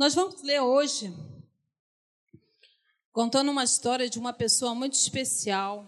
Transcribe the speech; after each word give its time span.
Nós 0.00 0.14
vamos 0.14 0.40
ler 0.40 0.62
hoje, 0.62 1.12
contando 3.12 3.50
uma 3.50 3.64
história 3.64 4.08
de 4.08 4.18
uma 4.18 4.32
pessoa 4.32 4.74
muito 4.74 4.94
especial, 4.94 5.86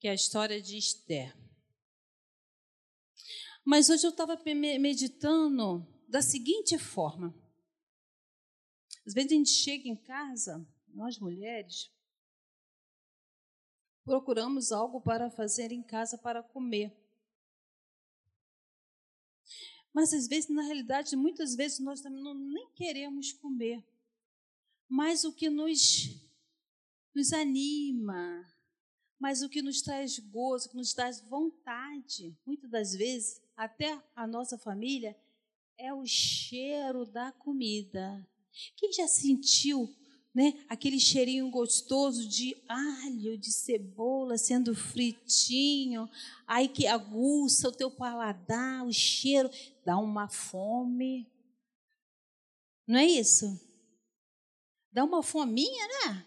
que 0.00 0.08
é 0.08 0.10
a 0.10 0.14
história 0.14 0.60
de 0.60 0.76
Esther. 0.76 1.32
Mas 3.64 3.88
hoje 3.88 4.04
eu 4.04 4.10
estava 4.10 4.36
meditando 4.80 5.86
da 6.08 6.20
seguinte 6.20 6.76
forma. 6.76 7.32
Às 9.06 9.14
vezes 9.14 9.30
a 9.30 9.34
gente 9.36 9.50
chega 9.50 9.88
em 9.88 9.94
casa, 9.94 10.68
nós 10.88 11.20
mulheres, 11.20 11.88
procuramos 14.04 14.72
algo 14.72 15.00
para 15.00 15.30
fazer 15.30 15.70
em 15.70 15.84
casa 15.84 16.18
para 16.18 16.42
comer. 16.42 17.00
Mas 19.92 20.12
às 20.12 20.26
vezes, 20.26 20.48
na 20.48 20.62
realidade, 20.62 21.14
muitas 21.16 21.54
vezes 21.54 21.78
nós 21.78 22.00
também 22.00 22.22
não, 22.22 22.34
nem 22.34 22.68
queremos 22.70 23.32
comer. 23.32 23.84
Mas 24.88 25.24
o 25.24 25.32
que 25.32 25.50
nos, 25.50 26.10
nos 27.14 27.32
anima, 27.32 28.46
mas 29.18 29.42
o 29.42 29.48
que 29.48 29.62
nos 29.62 29.82
traz 29.82 30.18
gozo, 30.18 30.66
o 30.66 30.70
que 30.70 30.76
nos 30.76 30.94
traz 30.94 31.20
vontade, 31.20 32.36
muitas 32.44 32.70
das 32.70 32.94
vezes, 32.94 33.40
até 33.56 34.02
a 34.16 34.26
nossa 34.26 34.58
família, 34.58 35.16
é 35.78 35.92
o 35.92 36.06
cheiro 36.06 37.04
da 37.06 37.32
comida. 37.32 38.26
Quem 38.76 38.92
já 38.92 39.06
sentiu 39.08 39.88
né, 40.34 40.64
aquele 40.68 40.98
cheirinho 40.98 41.50
gostoso 41.50 42.26
de 42.26 42.56
alho, 42.66 43.36
de 43.36 43.52
cebola 43.52 44.38
sendo 44.38 44.74
fritinho, 44.74 46.08
aí 46.46 46.68
que 46.68 46.86
aguça 46.86 47.68
o 47.68 47.72
teu 47.72 47.90
paladar, 47.90 48.86
o 48.86 48.92
cheiro, 48.92 49.50
dá 49.84 49.96
uma 49.98 50.28
fome. 50.28 51.30
Não 52.86 52.98
é 52.98 53.06
isso? 53.06 53.46
Dá 54.90 55.04
uma 55.04 55.22
fominha, 55.22 55.86
né? 55.86 56.26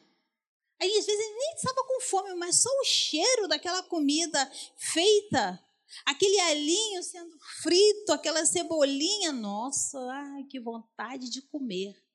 Aí 0.81 0.97
às 0.97 1.05
vezes 1.05 1.35
nem 1.37 1.53
estava 1.53 1.83
com 1.87 2.01
fome, 2.01 2.33
mas 2.35 2.61
só 2.61 2.69
o 2.69 2.83
cheiro 2.83 3.47
daquela 3.47 3.81
comida 3.83 4.51
feita, 4.75 5.63
aquele 6.05 6.39
alinho 6.39 7.01
sendo 7.03 7.37
frito, 7.61 8.11
aquela 8.11 8.45
cebolinha, 8.45 9.31
nossa, 9.31 9.97
ai, 10.11 10.43
que 10.45 10.59
vontade 10.59 11.29
de 11.29 11.41
comer 11.43 12.05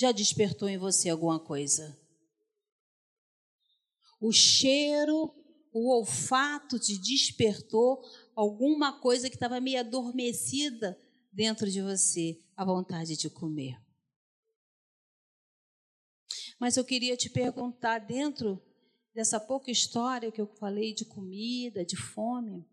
já 0.00 0.12
despertou 0.12 0.66
em 0.66 0.78
você 0.78 1.10
alguma 1.10 1.38
coisa? 1.38 1.94
O 4.18 4.32
cheiro, 4.32 5.30
o 5.70 5.94
olfato 5.94 6.78
te 6.78 6.96
despertou 6.96 8.02
alguma 8.40 8.98
coisa 8.98 9.28
que 9.28 9.36
estava 9.36 9.60
meio 9.60 9.80
adormecida 9.80 10.98
dentro 11.30 11.70
de 11.70 11.82
você, 11.82 12.42
a 12.56 12.64
vontade 12.64 13.14
de 13.14 13.28
comer. 13.28 13.78
Mas 16.58 16.76
eu 16.78 16.84
queria 16.84 17.16
te 17.18 17.28
perguntar, 17.28 17.98
dentro 17.98 18.62
dessa 19.14 19.38
pouca 19.38 19.70
história 19.70 20.32
que 20.32 20.40
eu 20.40 20.46
falei 20.46 20.94
de 20.94 21.04
comida, 21.04 21.84
de 21.84 21.96
fome, 21.96 22.66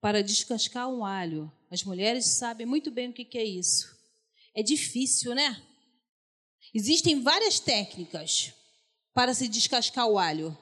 para 0.00 0.22
descascar 0.22 0.88
um 0.88 1.04
alho, 1.04 1.50
as 1.68 1.82
mulheres 1.82 2.26
sabem 2.26 2.66
muito 2.66 2.92
bem 2.92 3.10
o 3.10 3.12
que 3.12 3.36
é 3.36 3.44
isso. 3.44 3.92
É 4.54 4.62
difícil, 4.62 5.34
né? 5.34 5.60
Existem 6.72 7.20
várias 7.20 7.58
técnicas 7.58 8.52
para 9.12 9.34
se 9.34 9.48
descascar 9.48 10.06
o 10.06 10.16
alho. 10.16 10.56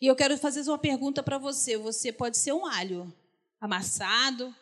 E 0.00 0.06
eu 0.06 0.16
quero 0.16 0.36
fazer 0.38 0.60
uma 0.62 0.78
pergunta 0.78 1.22
para 1.22 1.38
você. 1.38 1.76
Você 1.76 2.12
pode 2.12 2.38
ser 2.38 2.52
um 2.52 2.66
alho 2.66 3.12
amassado. 3.60 4.54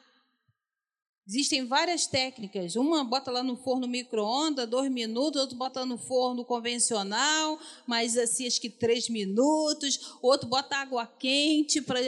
Existem 1.27 1.67
várias 1.67 2.07
técnicas. 2.07 2.75
Uma 2.75 3.05
bota 3.05 3.31
lá 3.31 3.43
no 3.43 3.55
forno 3.57 3.87
micro-ondas, 3.87 4.69
dois 4.69 4.91
minutos, 4.91 5.41
outro 5.41 5.57
bota 5.57 5.85
no 5.85 5.99
forno 5.99 6.43
convencional, 6.43 7.61
mas 7.87 8.17
assim, 8.17 8.47
acho 8.47 8.59
que 8.59 8.71
três 8.71 9.11
minutos. 9.11 10.17
Outro 10.23 10.49
bota 10.49 10.77
água 10.77 11.07
quente 11.07 11.83
para 11.83 12.01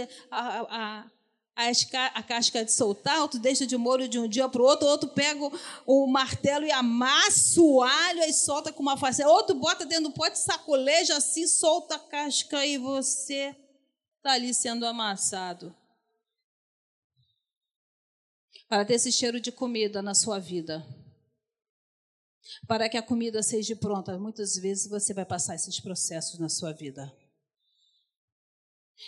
a 1.55 2.22
casca 2.22 2.65
de 2.65 2.72
soltar, 2.72 3.21
outro 3.21 3.38
deixa 3.38 3.66
de 3.66 3.77
molho 3.77 4.09
de 4.09 4.19
um 4.19 4.28
dia 4.28 4.49
para 4.49 4.62
o 4.62 4.65
outro, 4.65 4.88
outro 4.88 5.11
pega 5.11 5.41
o 5.87 6.06
martelo 6.06 6.65
e 6.65 6.72
amassa 6.72 7.61
o 7.61 7.83
alho 7.83 8.21
e 8.21 8.33
solta 8.33 8.72
com 8.72 8.83
uma 8.83 8.97
faca, 8.97 9.28
outro 9.28 9.55
bota 9.55 9.84
dentro 9.84 10.05
do 10.05 10.12
pote, 10.12 10.38
sacoleja 10.38 11.16
assim, 11.16 11.47
solta 11.47 11.97
a 11.97 11.99
casca 11.99 12.65
e 12.65 12.78
você 12.78 13.55
está 14.16 14.33
ali 14.33 14.55
sendo 14.55 14.87
amassado. 14.87 15.75
Para 18.69 18.84
ter 18.84 18.94
esse 18.94 19.11
cheiro 19.12 19.41
de 19.41 19.50
comida 19.50 20.00
na 20.00 20.15
sua 20.15 20.38
vida. 20.38 20.87
Para 22.67 22.88
que 22.88 22.97
a 22.97 23.03
comida 23.03 23.43
seja 23.43 23.77
pronta, 23.77 24.19
muitas 24.19 24.56
vezes 24.56 24.88
você 24.88 25.12
vai 25.12 25.25
passar 25.25 25.56
esses 25.56 25.78
processos 25.81 26.38
na 26.38 26.49
sua 26.49 26.72
vida. 26.72 27.12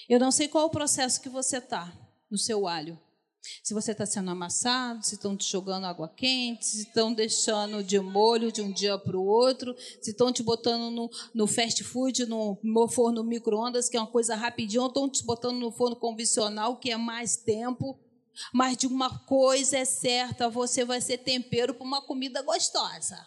Eu 0.09 0.19
não 0.19 0.31
sei 0.31 0.49
qual 0.49 0.67
o 0.67 0.71
processo 0.71 1.21
que 1.21 1.29
você 1.29 1.59
está 1.59 1.93
no 2.33 2.39
seu 2.39 2.67
alho. 2.67 2.99
Se 3.63 3.75
você 3.75 3.93
está 3.93 4.07
sendo 4.07 4.31
amassado, 4.31 5.05
se 5.05 5.17
estão 5.17 5.37
te 5.37 5.51
jogando 5.51 5.85
água 5.85 6.09
quente, 6.09 6.65
se 6.65 6.83
estão 6.83 7.13
deixando 7.13 7.83
de 7.83 7.99
molho 8.01 8.51
de 8.53 8.63
um 8.63 8.73
dia 8.73 8.97
para 8.97 9.17
o 9.17 9.27
outro, 9.27 9.75
se 10.01 10.13
estão 10.13 10.33
te 10.33 10.43
botando 10.43 10.91
no, 10.91 11.11
no 11.35 11.47
fast 11.47 11.83
food, 11.85 12.25
no, 12.25 12.59
no 12.63 12.89
forno 12.89 13.23
micro-ondas, 13.23 13.89
que 13.89 13.97
é 13.97 14.01
uma 14.01 14.11
coisa 14.11 14.35
rapidinho, 14.35 14.83
ou 14.83 14.89
estão 14.89 15.11
te 15.11 15.25
botando 15.25 15.59
no 15.59 15.73
forno 15.73 15.97
convencional, 15.97 16.79
que 16.79 16.91
é 16.91 16.97
mais 16.97 17.37
tempo. 17.37 18.01
Mas 18.55 18.79
de 18.79 18.87
uma 18.87 19.19
coisa 19.27 19.77
é 19.77 19.85
certa, 19.85 20.49
você 20.49 20.85
vai 20.85 21.01
ser 21.01 21.19
tempero 21.19 21.75
para 21.75 21.87
uma 21.87 22.01
comida 22.01 22.41
gostosa. 22.43 23.27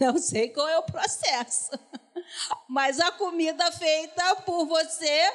Não 0.00 0.18
sei 0.18 0.48
qual 0.48 0.68
é 0.68 0.78
o 0.78 0.82
processo, 0.82 1.70
mas 2.68 2.98
a 2.98 3.12
comida 3.12 3.70
feita 3.70 4.34
por 4.36 4.66
você 4.66 5.30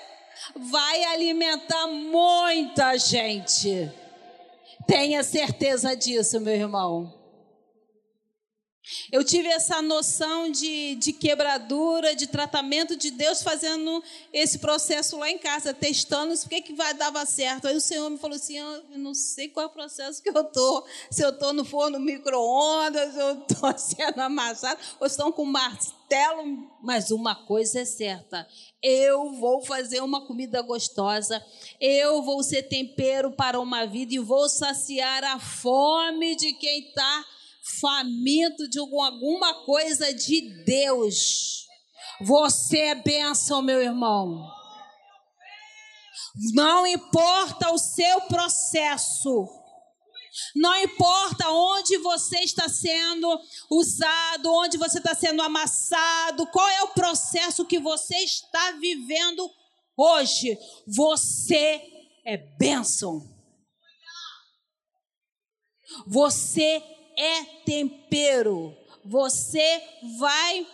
vai 0.55 1.03
alimentar 1.05 1.87
muita 1.87 2.97
gente. 2.97 3.91
Tenha 4.87 5.23
certeza 5.23 5.95
disso, 5.95 6.39
meu 6.39 6.53
irmão. 6.53 7.20
Eu 9.11 9.23
tive 9.23 9.47
essa 9.47 9.79
noção 9.79 10.49
de, 10.49 10.95
de 10.95 11.13
quebradura, 11.13 12.15
de 12.15 12.25
tratamento 12.25 12.95
de 12.95 13.11
Deus 13.11 13.43
fazendo 13.43 14.03
esse 14.33 14.57
processo 14.57 15.19
lá 15.19 15.29
em 15.29 15.37
casa, 15.37 15.71
testando 15.71 16.33
o 16.33 16.49
que, 16.49 16.61
que 16.61 16.73
vai 16.73 16.93
dava 16.95 17.23
certo. 17.25 17.67
Aí 17.67 17.75
o 17.75 17.81
Senhor 17.81 18.09
me 18.09 18.17
falou 18.17 18.35
assim: 18.35 18.57
ah, 18.57 18.81
eu 18.91 18.97
não 18.97 19.13
sei 19.13 19.49
qual 19.49 19.65
é 19.65 19.67
o 19.67 19.71
processo 19.71 20.21
que 20.21 20.29
eu 20.29 20.41
estou, 20.41 20.83
se 21.11 21.23
eu 21.23 21.29
estou 21.29 21.53
no 21.53 21.63
forno 21.63 21.99
micro-ondas, 21.99 23.15
eu 23.15 23.41
estou 23.41 23.71
sendo 23.77 24.19
amassado, 24.19 24.79
ou 24.99 25.05
estão 25.05 25.31
com 25.31 25.45
martelo, 25.45 26.67
mas 26.81 27.11
uma 27.11 27.35
coisa 27.35 27.81
é 27.81 27.85
certa: 27.85 28.47
eu 28.81 29.31
vou 29.33 29.61
fazer 29.61 30.01
uma 30.01 30.25
comida 30.25 30.59
gostosa, 30.63 31.43
eu 31.79 32.23
vou 32.23 32.41
ser 32.41 32.63
tempero 32.63 33.31
para 33.31 33.59
uma 33.59 33.85
vida 33.85 34.15
e 34.15 34.19
vou 34.19 34.49
saciar 34.49 35.23
a 35.23 35.39
fome 35.39 36.35
de 36.35 36.53
quem 36.53 36.87
está 36.87 37.25
faminto 37.79 38.67
de 38.67 38.79
alguma 38.79 39.65
coisa 39.65 40.13
de 40.13 40.63
Deus. 40.63 41.67
Você 42.21 42.77
é 42.77 42.95
bênção, 42.95 43.61
meu 43.61 43.81
irmão. 43.81 44.49
Não 46.53 46.85
importa 46.87 47.71
o 47.71 47.77
seu 47.77 48.21
processo. 48.21 49.47
Não 50.55 50.73
importa 50.81 51.49
onde 51.49 51.97
você 51.97 52.39
está 52.39 52.69
sendo 52.69 53.39
usado, 53.69 54.53
onde 54.53 54.77
você 54.77 54.97
está 54.97 55.13
sendo 55.13 55.41
amassado, 55.41 56.47
qual 56.47 56.67
é 56.69 56.83
o 56.83 56.93
processo 56.93 57.65
que 57.65 57.79
você 57.79 58.15
está 58.17 58.71
vivendo 58.73 59.49
hoje. 59.97 60.57
Você 60.87 61.81
é 62.25 62.37
bênção. 62.37 63.27
Você 66.07 66.81
é 67.17 67.43
tempero. 67.65 68.75
Você 69.03 69.81
vai 70.19 70.67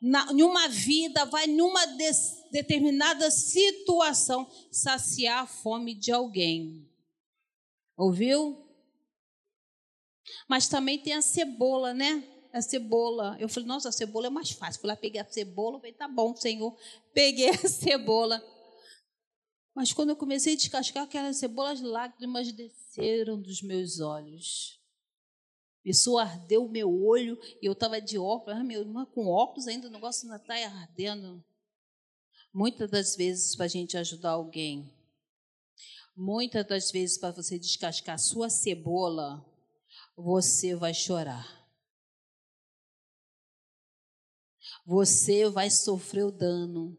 na, 0.00 0.32
em 0.32 0.42
uma 0.42 0.68
vida, 0.68 1.24
vai 1.24 1.46
numa 1.46 1.84
determinada 2.50 3.30
situação 3.30 4.48
saciar 4.70 5.44
a 5.44 5.46
fome 5.46 5.94
de 5.94 6.12
alguém. 6.12 6.88
Ouviu? 7.96 8.64
Mas 10.48 10.68
também 10.68 10.98
tem 10.98 11.14
a 11.14 11.22
cebola, 11.22 11.92
né? 11.92 12.22
A 12.52 12.62
cebola. 12.62 13.36
Eu 13.40 13.48
falei, 13.48 13.66
nossa, 13.66 13.88
a 13.88 13.92
cebola 13.92 14.28
é 14.28 14.30
mais 14.30 14.50
fácil. 14.50 14.80
Fui 14.80 14.88
lá, 14.88 14.96
peguei 14.96 15.20
a 15.20 15.24
cebola, 15.24 15.78
falei, 15.78 15.92
tá 15.92 16.08
bom, 16.08 16.34
Senhor. 16.36 16.76
Peguei 17.12 17.50
a 17.50 17.68
cebola. 17.68 18.42
Mas 19.74 19.92
quando 19.92 20.10
eu 20.10 20.16
comecei 20.16 20.54
a 20.54 20.56
descascar 20.56 21.04
aquelas 21.04 21.36
cebolas, 21.36 21.80
lágrimas 21.80 22.52
desceram 22.52 23.40
dos 23.40 23.62
meus 23.62 24.00
olhos. 24.00 24.78
Isso 25.84 26.18
ardeu 26.18 26.66
o 26.66 26.68
meu 26.68 26.90
olho 26.90 27.38
e 27.62 27.66
eu 27.66 27.72
estava 27.72 28.00
de 28.00 28.18
óculos. 28.18 28.58
Ah, 28.58 28.64
meu 28.64 28.80
irmão, 28.80 29.06
com 29.06 29.26
óculos 29.26 29.66
ainda 29.66 29.88
o 29.88 29.90
negócio 29.90 30.24
ainda 30.24 30.42
está 30.42 30.54
ardendo. 30.54 31.42
Muitas 32.52 32.90
das 32.90 33.16
vezes, 33.16 33.54
para 33.54 33.66
a 33.66 33.68
gente 33.68 33.96
ajudar 33.96 34.30
alguém, 34.30 34.92
Muitas 36.20 36.66
das 36.66 36.90
vezes, 36.90 37.16
para 37.16 37.30
você 37.30 37.56
descascar 37.56 38.18
sua 38.18 38.50
cebola, 38.50 39.46
você 40.16 40.74
vai 40.74 40.92
chorar. 40.92 41.46
Você 44.84 45.48
vai 45.48 45.70
sofrer 45.70 46.24
o 46.24 46.32
dano. 46.32 46.98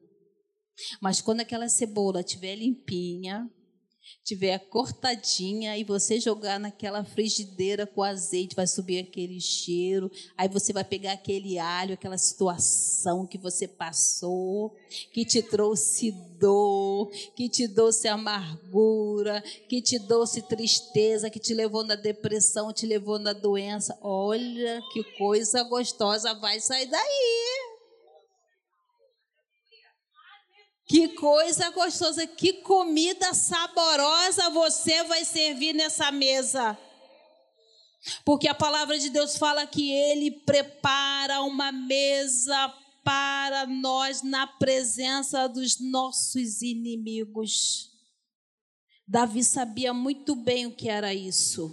Mas 1.02 1.20
quando 1.20 1.42
aquela 1.42 1.68
cebola 1.68 2.22
estiver 2.22 2.56
limpinha, 2.56 3.52
tiver 4.24 4.60
cortadinha 4.70 5.78
e 5.78 5.84
você 5.84 6.20
jogar 6.20 6.60
naquela 6.60 7.04
frigideira 7.04 7.88
com 7.88 8.04
azeite, 8.04 8.56
vai 8.56 8.68
subir 8.68 9.00
aquele 9.00 9.40
cheiro. 9.40 10.12
Aí 10.38 10.48
você 10.48 10.72
vai 10.72 10.84
pegar 10.84 11.14
aquele 11.14 11.58
alho, 11.58 11.94
aquela 11.94 12.18
situação 12.18 13.26
que 13.26 13.38
você 13.38 13.68
passou, 13.68 14.76
que 15.14 15.26
te 15.26 15.42
trouxe 15.42 16.12
dor, 16.40 17.10
que 17.36 17.50
te 17.50 17.68
trouxe 17.68 18.08
amargura, 18.08 19.42
que 19.68 19.82
te 19.82 20.00
trouxe 20.00 20.42
tristeza, 20.42 21.30
que 21.30 21.40
te 21.40 21.54
levou 21.54 21.84
na 21.84 21.96
depressão, 21.96 22.72
te 22.72 22.86
levou 22.86 23.18
na 23.18 23.34
doença. 23.34 23.98
Olha 24.02 24.82
que 24.94 25.04
coisa 25.18 25.64
gostosa 25.64 26.34
vai 26.36 26.60
sair 26.60 26.86
daí. 26.86 27.49
Que 30.90 31.10
coisa 31.10 31.70
gostosa, 31.70 32.26
que 32.26 32.64
comida 32.64 33.32
saborosa 33.36 34.50
você 34.50 35.04
vai 35.04 35.24
servir 35.24 35.72
nessa 35.72 36.12
mesa. 36.12 36.76
Porque 38.26 38.48
a 38.48 38.56
palavra 38.56 38.98
de 38.98 39.12
Deus 39.12 39.38
fala 39.38 39.68
que 39.68 39.92
ele 39.92 40.32
prepara 40.32 41.44
uma 41.44 41.72
mesa 41.72 42.70
para 43.04 43.68
nós 43.68 44.24
na 44.24 44.48
presença 44.48 45.48
dos 45.48 45.80
nossos 45.80 46.64
inimigos. 46.64 47.92
Davi 49.08 49.44
sabia 49.44 49.94
muito 49.94 50.36
bem 50.36 50.66
o 50.66 50.76
que 50.76 50.90
era 50.90 51.14
isso. 51.14 51.72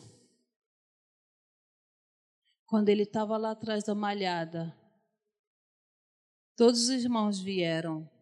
Quando 2.66 2.90
ele 2.90 3.04
estava 3.04 3.38
lá 3.38 3.52
atrás 3.52 3.82
da 3.82 3.94
malhada, 3.94 4.76
todos 6.54 6.82
os 6.82 6.90
irmãos 6.90 7.40
vieram 7.40 8.14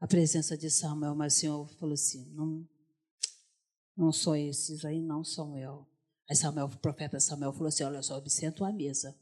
a 0.00 0.06
presença 0.06 0.56
de 0.56 0.70
Samuel, 0.70 1.14
mas 1.14 1.36
o 1.36 1.38
Senhor 1.38 1.68
falou 1.74 1.94
assim: 1.94 2.24
não, 2.32 2.68
não 3.96 4.12
sou 4.12 4.36
esses 4.36 4.84
aí, 4.84 5.00
não, 5.00 5.24
Samuel. 5.24 5.88
Aí 6.28 6.36
Samuel, 6.36 6.66
o 6.66 6.78
profeta 6.78 7.18
Samuel 7.18 7.52
falou 7.52 7.68
assim: 7.68 7.84
olha 7.84 8.02
só, 8.02 8.16
obsento 8.16 8.64
a 8.64 8.72
mesa, 8.72 9.18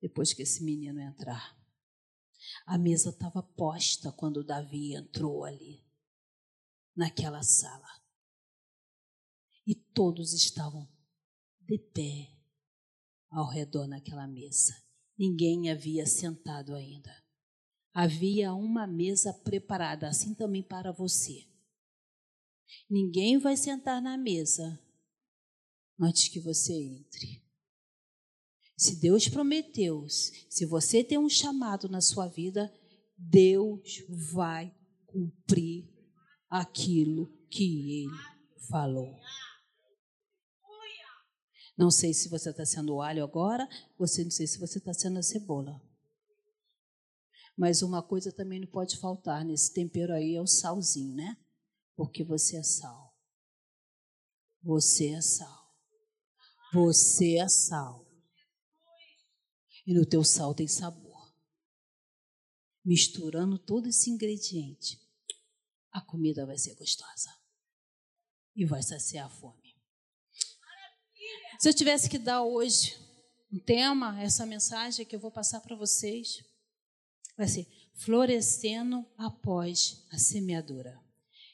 depois 0.00 0.32
que 0.32 0.42
esse 0.42 0.62
menino 0.64 1.00
entrar. 1.00 1.56
A 2.66 2.76
mesa 2.76 3.10
estava 3.10 3.42
posta 3.42 4.12
quando 4.12 4.44
Davi 4.44 4.94
entrou 4.94 5.44
ali, 5.44 5.84
naquela 6.94 7.42
sala. 7.42 7.88
E 9.66 9.74
todos 9.74 10.32
estavam 10.32 10.88
de 11.60 11.78
pé 11.78 12.32
ao 13.30 13.48
redor 13.48 13.86
naquela 13.88 14.28
mesa. 14.28 14.74
Ninguém 15.18 15.70
havia 15.70 16.06
sentado 16.06 16.74
ainda 16.74 17.25
havia 17.96 18.52
uma 18.52 18.86
mesa 18.86 19.32
preparada, 19.32 20.06
assim 20.06 20.34
também 20.34 20.62
para 20.62 20.92
você. 20.92 21.46
Ninguém 22.90 23.38
vai 23.38 23.56
sentar 23.56 24.02
na 24.02 24.18
mesa 24.18 24.78
antes 25.98 26.28
que 26.28 26.38
você 26.38 26.74
entre. 26.74 27.42
Se 28.76 29.00
Deus 29.00 29.28
prometeu, 29.28 30.06
se 30.10 30.66
você 30.66 31.02
tem 31.02 31.16
um 31.16 31.30
chamado 31.30 31.88
na 31.88 32.02
sua 32.02 32.28
vida, 32.28 32.70
Deus 33.16 34.04
vai 34.34 34.76
cumprir 35.06 35.88
aquilo 36.50 37.34
que 37.48 38.02
Ele 38.02 38.68
falou. 38.68 39.18
Não 41.78 41.90
sei 41.90 42.12
se 42.12 42.28
você 42.28 42.50
está 42.50 42.66
sendo 42.66 43.00
alho 43.00 43.24
agora, 43.24 43.66
você 43.98 44.22
não 44.22 44.30
sei 44.30 44.46
se 44.46 44.58
você 44.58 44.78
está 44.78 44.92
sendo 44.92 45.18
a 45.18 45.22
cebola. 45.22 45.80
Mas 47.56 47.80
uma 47.80 48.02
coisa 48.02 48.30
também 48.30 48.60
não 48.60 48.68
pode 48.68 48.98
faltar 48.98 49.44
nesse 49.44 49.72
tempero 49.72 50.12
aí 50.12 50.34
é 50.34 50.40
o 50.42 50.46
salzinho, 50.46 51.14
né? 51.14 51.36
Porque 51.96 52.22
você 52.22 52.58
é 52.58 52.62
sal. 52.62 53.16
Você 54.62 55.08
é 55.08 55.20
sal. 55.20 55.74
Você 56.72 57.38
é 57.38 57.48
sal. 57.48 58.06
E 59.86 59.94
no 59.94 60.04
teu 60.04 60.22
sal 60.22 60.54
tem 60.54 60.68
sabor. 60.68 61.32
Misturando 62.84 63.58
todo 63.58 63.88
esse 63.88 64.10
ingrediente, 64.10 65.00
a 65.90 66.00
comida 66.00 66.44
vai 66.44 66.58
ser 66.58 66.74
gostosa. 66.74 67.30
E 68.54 68.64
vai 68.64 68.82
saciar 68.82 69.26
a 69.26 69.30
fome. 69.30 69.76
Se 71.58 71.68
eu 71.68 71.74
tivesse 71.74 72.08
que 72.08 72.18
dar 72.18 72.42
hoje 72.42 72.98
um 73.50 73.58
tema, 73.58 74.20
essa 74.20 74.44
mensagem 74.44 75.06
que 75.06 75.16
eu 75.16 75.20
vou 75.20 75.30
passar 75.30 75.60
para 75.60 75.76
vocês, 75.76 76.44
vai 77.36 77.46
ser 77.46 77.66
florescendo 77.94 79.04
após 79.16 80.06
a 80.10 80.18
semeadura. 80.18 81.00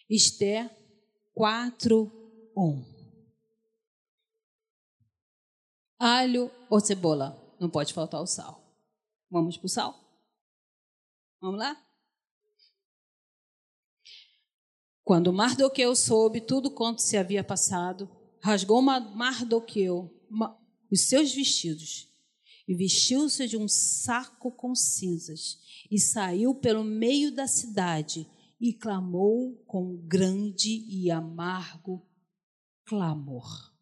Esther 0.08 0.70
4, 1.34 2.52
1. 2.56 2.84
Alho 5.98 6.50
ou 6.68 6.80
cebola? 6.80 7.38
Não 7.58 7.70
pode 7.70 7.94
faltar 7.94 8.20
o 8.20 8.26
sal. 8.26 8.60
Vamos 9.30 9.56
para 9.56 9.66
o 9.66 9.68
sal? 9.68 9.98
Vamos 11.40 11.58
lá? 11.58 11.76
Quando 15.04 15.32
Mardoqueu 15.32 15.96
soube 15.96 16.40
tudo 16.40 16.70
quanto 16.70 17.02
se 17.02 17.16
havia 17.16 17.42
passado, 17.42 18.08
rasgou 18.40 18.80
Mardoqueu 18.82 20.10
os 20.90 21.08
seus 21.08 21.32
vestidos 21.32 22.11
e 22.72 22.74
vestiu-se 22.74 23.46
de 23.46 23.54
um 23.54 23.68
saco 23.68 24.50
com 24.50 24.74
cinzas 24.74 25.60
e 25.90 26.00
saiu 26.00 26.54
pelo 26.54 26.82
meio 26.82 27.30
da 27.30 27.46
cidade 27.46 28.26
e 28.58 28.72
clamou 28.72 29.62
com 29.66 29.94
grande 30.06 30.82
e 30.88 31.10
amargo 31.10 32.02
clamor. 32.86 33.76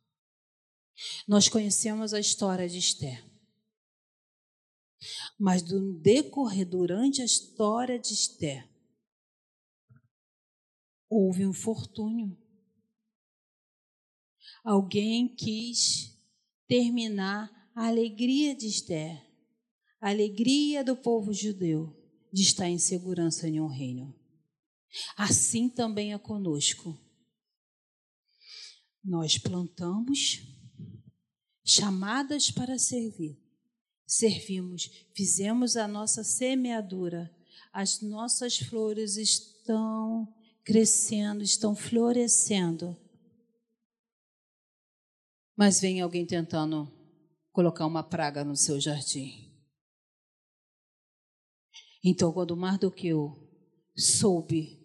Nós 1.25 1.49
conhecemos 1.49 2.13
a 2.13 2.19
história 2.19 2.69
de 2.69 2.79
Esther. 2.79 3.25
Mas 5.39 5.63
do 5.63 5.93
decorrer 6.01 6.69
durante 6.69 7.23
a 7.23 7.25
história 7.25 7.97
de 7.97 8.13
Esther, 8.13 8.69
houve 11.09 11.47
um 11.47 11.53
fortúnio. 11.53 12.37
Alguém 14.65 15.33
quis 15.33 16.13
terminar 16.67 17.60
a 17.75 17.87
alegria 17.87 18.55
de 18.55 18.67
Esther, 18.67 19.21
a 20.01 20.11
alegria 20.11 20.83
do 20.83 20.97
povo 20.97 21.33
judeu 21.33 21.97
de 22.33 22.43
estar 22.43 22.69
em 22.69 22.79
segurança 22.79 23.49
em 23.49 23.61
um 23.61 23.67
reino. 23.67 24.15
Assim 25.17 25.69
também 25.69 26.13
é 26.13 26.19
conosco. 26.19 26.99
Nós 29.03 29.39
plantamos, 29.39 30.43
chamadas 31.65 32.51
para 32.51 32.79
servir. 32.79 33.39
Servimos, 34.07 34.91
fizemos 35.15 35.77
a 35.77 35.87
nossa 35.87 36.25
semeadura, 36.25 37.33
as 37.73 38.01
nossas 38.01 38.59
flores 38.59 39.17
estão 39.17 40.27
crescendo, 40.65 41.45
estão 41.45 41.77
florescendo. 41.77 42.97
Mas 45.57 45.81
vem 45.81 46.01
alguém 46.01 46.27
tentando 46.27 47.00
colocar 47.53 47.87
uma 47.87 48.03
praga 48.03 48.45
no 48.45 48.57
seu 48.57 48.81
jardim. 48.81 49.51
Então, 52.03 52.33
quando 52.33 52.57
Mardoqueu 52.57 53.37
soube 53.97 54.81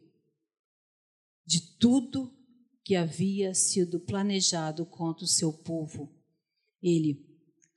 de 1.45 1.61
tudo 1.77 2.35
que 2.83 2.95
havia 2.95 3.53
sido 3.53 3.99
planejado 3.99 4.85
contra 4.85 5.23
o 5.23 5.27
seu 5.27 5.53
povo, 5.53 6.13
ele 6.81 7.25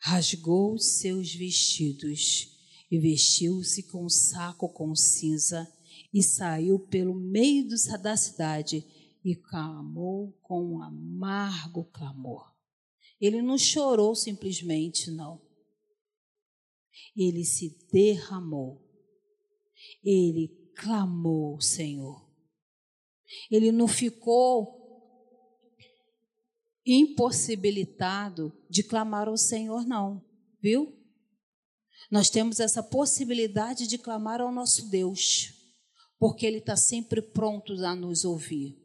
rasgou 0.00 0.78
seus 0.78 1.32
vestidos 1.34 2.56
e 2.90 2.98
vestiu-se 2.98 3.84
com 3.84 4.04
um 4.04 4.08
saco 4.08 4.68
com 4.68 4.94
cinza 4.94 5.70
e 6.12 6.22
saiu 6.22 6.78
pelo 6.78 7.14
meio 7.14 7.68
da 8.02 8.16
cidade 8.16 8.84
e 9.24 9.34
clamou 9.34 10.32
com 10.42 10.74
um 10.74 10.82
amargo 10.82 11.84
clamor. 11.84 12.57
Ele 13.20 13.42
não 13.42 13.58
chorou 13.58 14.14
simplesmente, 14.14 15.10
não. 15.10 15.40
Ele 17.16 17.44
se 17.44 17.76
derramou. 17.92 18.84
Ele 20.04 20.48
clamou 20.76 21.56
o 21.56 21.60
Senhor. 21.60 22.28
Ele 23.50 23.72
não 23.72 23.88
ficou 23.88 24.78
impossibilitado 26.86 28.52
de 28.70 28.82
clamar 28.82 29.28
ao 29.28 29.36
Senhor, 29.36 29.86
não, 29.86 30.24
viu? 30.62 30.96
Nós 32.10 32.30
temos 32.30 32.60
essa 32.60 32.82
possibilidade 32.82 33.86
de 33.86 33.98
clamar 33.98 34.40
ao 34.40 34.50
nosso 34.50 34.88
Deus, 34.88 35.52
porque 36.18 36.46
Ele 36.46 36.58
está 36.58 36.76
sempre 36.76 37.20
pronto 37.20 37.74
a 37.84 37.94
nos 37.94 38.24
ouvir. 38.24 38.82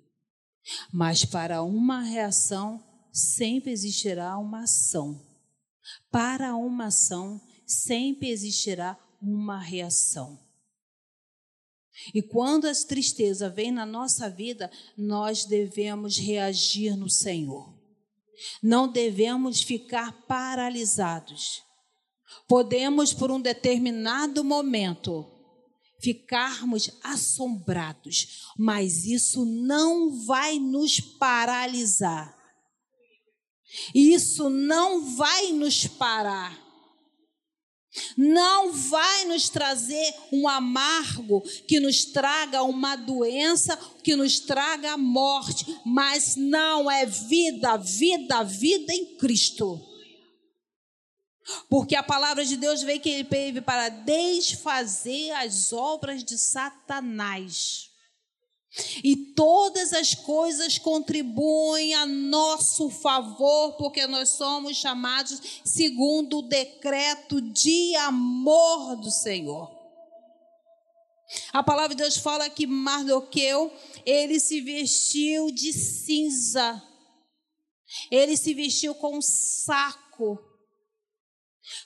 Mas 0.92 1.24
para 1.24 1.64
uma 1.64 2.02
reação 2.02 2.84
sempre 3.14 3.72
existirá 3.72 4.38
uma 4.38 4.64
ação. 4.64 5.24
Para 6.12 6.56
uma 6.56 6.88
ação 6.88 7.40
sempre 7.66 8.30
existirá 8.30 8.98
uma 9.22 9.60
reação. 9.60 10.40
E 12.14 12.22
quando 12.22 12.66
a 12.66 12.74
tristeza 12.74 13.50
vem 13.50 13.72
na 13.72 13.86
nossa 13.86 14.30
vida, 14.30 14.72
nós 14.98 15.46
devemos 15.46 16.18
reagir 16.18 16.98
no 16.98 17.10
Senhor. 17.10 17.72
Não 18.62 18.92
devemos 18.92 19.62
ficar 19.62 20.12
paralisados. 20.26 21.62
Podemos, 22.48 23.14
por 23.14 23.30
um 23.30 23.40
determinado 23.40 24.44
momento, 24.44 25.30
ficarmos 26.02 26.90
assombrados, 27.04 28.50
mas 28.58 29.06
isso 29.06 29.46
não 29.46 30.26
vai 30.26 30.60
nos 30.60 31.00
paralisar. 31.00 32.43
Isso 33.94 34.50
não 34.50 35.16
vai 35.16 35.52
nos 35.52 35.88
parar 35.88 36.64
não 38.18 38.72
vai 38.72 39.26
nos 39.26 39.50
trazer 39.50 40.16
um 40.32 40.48
amargo 40.48 41.42
que 41.68 41.80
nos 41.80 42.06
traga 42.06 42.64
uma 42.64 42.96
doença, 42.96 43.78
que 44.04 44.16
nos 44.16 44.40
traga 44.40 44.94
a 44.94 44.98
morte, 44.98 45.66
mas 45.86 46.36
não 46.36 46.90
é 46.90 47.06
vida, 47.06 47.78
vida, 47.78 48.44
vida 48.44 48.94
em 48.94 49.16
Cristo. 49.18 49.80
Porque 51.70 51.96
a 51.96 52.02
palavra 52.02 52.46
de 52.46 52.56
Deus 52.56 52.82
veio 52.82 53.02
que 53.02 53.10
ele 53.10 53.28
veio 53.30 53.62
para 53.62 53.90
desfazer 53.90 55.32
as 55.32 55.74
obras 55.74 56.24
de 56.24 56.38
Satanás. 56.38 57.93
E 59.04 59.16
todas 59.36 59.94
as 59.94 60.16
coisas 60.16 60.80
contribuem 60.80 61.94
a 61.94 62.06
nosso 62.06 62.90
favor, 62.90 63.74
porque 63.74 64.08
nós 64.08 64.30
somos 64.30 64.78
chamados 64.78 65.40
segundo 65.64 66.40
o 66.40 66.48
decreto 66.48 67.40
de 67.40 67.96
amor 67.98 68.96
do 68.96 69.12
Senhor. 69.12 69.72
A 71.52 71.64
palavra 71.64 71.96
de 71.96 72.02
Deus 72.02 72.18
fala 72.18 72.50
que 72.50 72.66
Mardoqueu, 72.66 73.72
ele 74.06 74.40
se 74.40 74.60
vestiu 74.62 75.52
de 75.52 75.72
cinza. 75.72 76.82
Ele 78.10 78.36
se 78.36 78.54
vestiu 78.54 78.96
com 78.96 79.18
um 79.18 79.22
saco. 79.22 80.40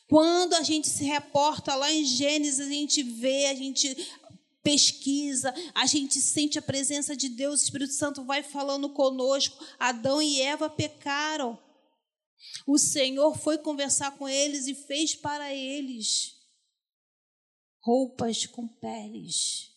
Quando 0.10 0.54
a 0.54 0.64
gente 0.64 0.88
se 0.88 1.04
reporta 1.04 1.76
lá 1.76 1.92
em 1.92 2.04
Gênesis, 2.04 2.60
a 2.60 2.70
gente 2.70 3.04
vê, 3.04 3.48
a 3.48 3.54
gente 3.54 3.96
pesquisa, 4.68 5.54
a 5.74 5.86
gente 5.86 6.20
sente 6.20 6.60
a 6.60 6.62
presença 6.62 7.16
de 7.16 7.30
Deus, 7.30 7.62
o 7.62 7.64
Espírito 7.64 7.94
Santo 7.94 8.26
vai 8.26 8.44
falando 8.44 8.90
conosco. 8.90 9.66
Adão 9.80 10.22
e 10.22 10.42
Eva 10.42 10.70
pecaram. 10.70 11.58
O 12.66 12.78
Senhor 12.78 13.38
foi 13.38 13.58
conversar 13.58 14.18
com 14.18 14.28
eles 14.28 14.68
e 14.68 14.76
fez 14.76 15.16
para 15.16 15.54
eles 15.56 16.36
roupas 17.80 18.46
com 18.46 18.68
peles. 18.68 19.72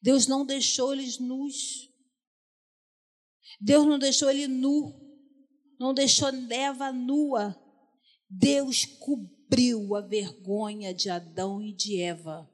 Deus 0.00 0.28
não 0.28 0.46
deixou 0.46 0.92
eles 0.92 1.18
nus. 1.18 1.90
Deus 3.60 3.86
não 3.86 3.98
deixou 3.98 4.30
ele 4.30 4.46
nu. 4.46 4.94
Não 5.80 5.92
deixou 5.92 6.28
Eva 6.48 6.92
nua. 6.92 7.60
Deus 8.28 8.84
cobriu 8.84 9.96
a 9.96 10.00
vergonha 10.00 10.94
de 10.94 11.10
Adão 11.10 11.60
e 11.60 11.72
de 11.74 12.00
Eva. 12.00 12.48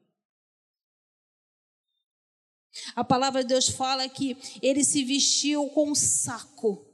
A 2.95 3.05
palavra 3.05 3.43
de 3.43 3.49
Deus 3.49 3.69
fala 3.69 4.09
que 4.09 4.37
ele 4.63 4.85
se 4.85 5.05
vestiu 5.05 5.69
com 5.71 5.91
um 5.91 5.95
saco. 5.95 6.87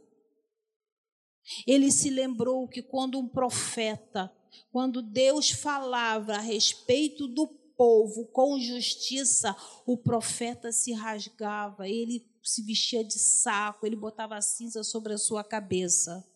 Ele 1.66 1.90
se 1.90 2.10
lembrou 2.10 2.68
que 2.68 2.82
quando 2.82 3.18
um 3.18 3.28
profeta, 3.28 4.32
quando 4.70 5.02
Deus 5.02 5.50
falava 5.50 6.34
a 6.34 6.40
respeito 6.40 7.26
do 7.26 7.46
povo 7.76 8.26
com 8.26 8.60
justiça, 8.60 9.56
o 9.86 9.96
profeta 9.96 10.70
se 10.70 10.92
rasgava, 10.92 11.88
ele 11.88 12.24
se 12.42 12.62
vestia 12.62 13.04
de 13.04 13.18
saco, 13.18 13.86
ele 13.86 13.96
botava 13.96 14.40
cinza 14.40 14.84
sobre 14.84 15.14
a 15.14 15.18
sua 15.18 15.42
cabeça. 15.42 16.26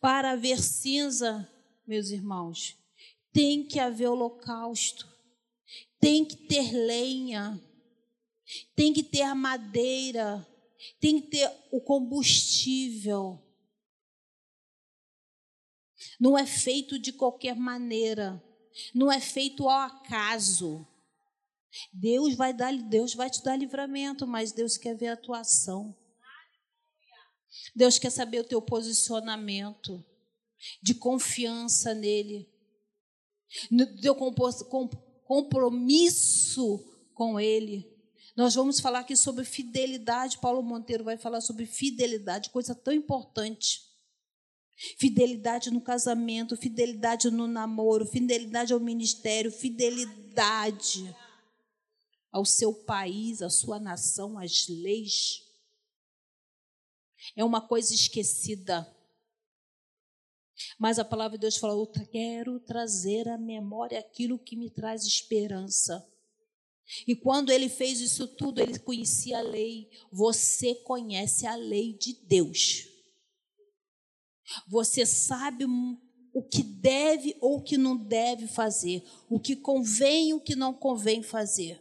Para 0.00 0.32
haver 0.32 0.60
cinza, 0.60 1.50
meus 1.86 2.10
irmãos, 2.10 2.76
tem 3.32 3.66
que 3.66 3.78
haver 3.78 4.08
holocausto 4.08 5.11
tem 6.02 6.24
que 6.24 6.34
ter 6.34 6.72
lenha, 6.72 7.62
tem 8.74 8.92
que 8.92 9.04
ter 9.04 9.22
a 9.22 9.36
madeira, 9.36 10.44
tem 11.00 11.20
que 11.20 11.28
ter 11.28 11.48
o 11.70 11.80
combustível. 11.80 13.40
Não 16.18 16.36
é 16.36 16.44
feito 16.44 16.98
de 16.98 17.12
qualquer 17.12 17.54
maneira, 17.54 18.42
não 18.92 19.12
é 19.12 19.20
feito 19.20 19.68
ao 19.68 19.78
acaso. 19.78 20.84
Deus 21.92 22.34
vai 22.34 22.52
dar, 22.52 22.76
Deus 22.76 23.14
vai 23.14 23.30
te 23.30 23.40
dar 23.40 23.54
livramento, 23.54 24.26
mas 24.26 24.50
Deus 24.50 24.76
quer 24.76 24.96
ver 24.96 25.08
a 25.08 25.16
tua 25.16 25.38
ação. 25.38 25.96
Deus 27.76 27.96
quer 27.96 28.10
saber 28.10 28.40
o 28.40 28.48
teu 28.48 28.60
posicionamento 28.60 30.04
de 30.82 30.94
confiança 30.94 31.94
nele, 31.94 32.50
no 33.70 34.00
teu 34.00 34.16
compromisso 35.32 36.78
com 37.14 37.40
Ele. 37.40 37.90
Nós 38.36 38.54
vamos 38.54 38.80
falar 38.80 38.98
aqui 38.98 39.16
sobre 39.16 39.46
fidelidade. 39.46 40.36
Paulo 40.36 40.62
Monteiro 40.62 41.02
vai 41.02 41.16
falar 41.16 41.40
sobre 41.40 41.64
fidelidade, 41.64 42.50
coisa 42.50 42.74
tão 42.74 42.92
importante. 42.92 43.80
Fidelidade 44.98 45.70
no 45.70 45.80
casamento, 45.80 46.54
fidelidade 46.54 47.30
no 47.30 47.46
namoro, 47.46 48.04
fidelidade 48.04 48.74
ao 48.74 48.80
ministério, 48.80 49.50
fidelidade 49.50 51.16
ao 52.30 52.44
seu 52.44 52.74
país, 52.74 53.40
à 53.40 53.48
sua 53.48 53.80
nação, 53.80 54.38
às 54.38 54.68
leis. 54.68 55.40
É 57.34 57.42
uma 57.42 57.62
coisa 57.62 57.94
esquecida. 57.94 58.86
Mas 60.78 60.98
a 60.98 61.04
palavra 61.04 61.36
de 61.36 61.42
Deus 61.42 61.56
fala: 61.56 61.74
quero 62.10 62.60
trazer 62.60 63.28
à 63.28 63.38
memória 63.38 63.98
aquilo 63.98 64.38
que 64.38 64.56
me 64.56 64.70
traz 64.70 65.04
esperança. 65.04 66.06
E 67.06 67.14
quando 67.16 67.50
ele 67.50 67.68
fez 67.68 68.00
isso 68.00 68.26
tudo, 68.26 68.60
ele 68.60 68.78
conhecia 68.78 69.38
a 69.38 69.42
lei. 69.42 69.88
Você 70.10 70.74
conhece 70.74 71.46
a 71.46 71.54
lei 71.54 71.94
de 71.94 72.14
Deus. 72.26 72.86
Você 74.68 75.06
sabe 75.06 75.64
o 75.64 76.42
que 76.42 76.62
deve 76.62 77.36
ou 77.40 77.58
o 77.58 77.62
que 77.62 77.78
não 77.78 77.96
deve 77.96 78.46
fazer, 78.46 79.02
o 79.28 79.38
que 79.38 79.56
convém 79.56 80.30
e 80.30 80.34
o 80.34 80.40
que 80.40 80.54
não 80.54 80.74
convém 80.74 81.22
fazer. 81.22 81.80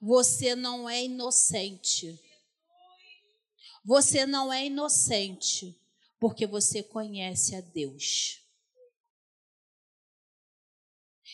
Você 0.00 0.54
não 0.54 0.88
é 0.88 1.04
inocente. 1.04 2.18
Você 3.88 4.26
não 4.26 4.52
é 4.52 4.66
inocente, 4.66 5.74
porque 6.20 6.46
você 6.46 6.82
conhece 6.82 7.56
a 7.56 7.62
Deus. 7.62 8.46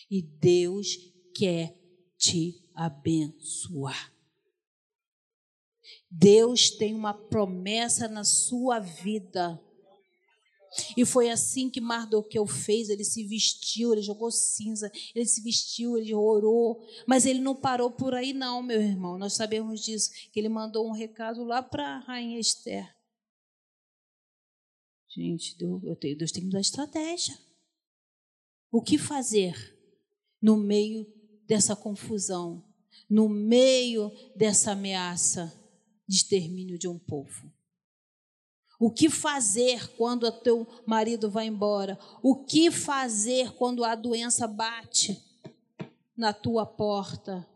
E 0.08 0.22
Deus 0.22 0.96
quer 1.34 1.76
te 2.16 2.64
abençoar. 2.72 4.14
Deus 6.08 6.70
tem 6.70 6.94
uma 6.94 7.12
promessa 7.12 8.06
na 8.06 8.22
sua 8.22 8.78
vida. 8.78 9.60
E 10.96 11.04
foi 11.04 11.30
assim 11.30 11.70
que 11.70 11.80
Mardoqueu 11.80 12.46
fez, 12.46 12.88
ele 12.88 13.04
se 13.04 13.24
vestiu, 13.24 13.92
ele 13.92 14.02
jogou 14.02 14.30
cinza, 14.30 14.90
ele 15.14 15.26
se 15.26 15.40
vestiu, 15.40 15.96
ele 15.96 16.14
orou, 16.14 16.84
mas 17.06 17.26
ele 17.26 17.40
não 17.40 17.54
parou 17.54 17.90
por 17.90 18.14
aí 18.14 18.32
não, 18.32 18.62
meu 18.62 18.80
irmão. 18.80 19.18
Nós 19.18 19.34
sabemos 19.34 19.80
disso, 19.80 20.10
que 20.32 20.38
ele 20.38 20.48
mandou 20.48 20.88
um 20.88 20.92
recado 20.92 21.44
lá 21.44 21.62
para 21.62 21.96
a 21.96 21.98
rainha 22.00 22.40
Esther. 22.40 22.94
Gente, 25.08 25.56
Deus, 25.56 25.80
Deus 26.18 26.32
tem 26.32 26.44
que 26.44 26.50
dar 26.50 26.60
estratégia. 26.60 27.38
O 28.70 28.82
que 28.82 28.98
fazer 28.98 29.54
no 30.42 30.56
meio 30.56 31.06
dessa 31.46 31.76
confusão, 31.76 32.64
no 33.08 33.28
meio 33.28 34.10
dessa 34.34 34.72
ameaça 34.72 35.52
de 36.08 36.16
extermínio 36.16 36.76
de 36.76 36.88
um 36.88 36.98
povo? 36.98 37.53
O 38.78 38.90
que 38.90 39.08
fazer 39.08 39.88
quando 39.96 40.24
o 40.24 40.32
teu 40.32 40.66
marido 40.86 41.30
vai 41.30 41.46
embora? 41.46 41.98
O 42.22 42.44
que 42.44 42.70
fazer 42.70 43.52
quando 43.52 43.84
a 43.84 43.94
doença 43.94 44.46
bate 44.46 45.22
na 46.16 46.32
tua 46.32 46.66
porta? 46.66 47.48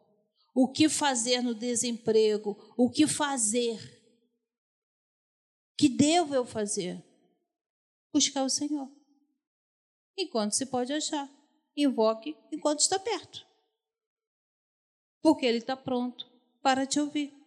O 0.54 0.68
que 0.68 0.88
fazer 0.88 1.42
no 1.42 1.54
desemprego? 1.54 2.56
O 2.76 2.90
que 2.90 3.06
fazer? 3.06 4.02
Que 5.76 5.88
devo 5.88 6.34
eu 6.34 6.44
fazer? 6.44 7.04
Buscar 8.12 8.42
o 8.44 8.50
Senhor. 8.50 8.90
Enquanto 10.16 10.52
se 10.52 10.66
pode 10.66 10.92
achar. 10.92 11.30
Invoque 11.76 12.36
enquanto 12.50 12.80
está 12.80 12.98
perto. 12.98 13.46
porque 15.20 15.46
ele 15.46 15.58
está 15.58 15.76
pronto 15.76 16.26
para 16.62 16.86
te 16.86 16.98
ouvir. 16.98 17.37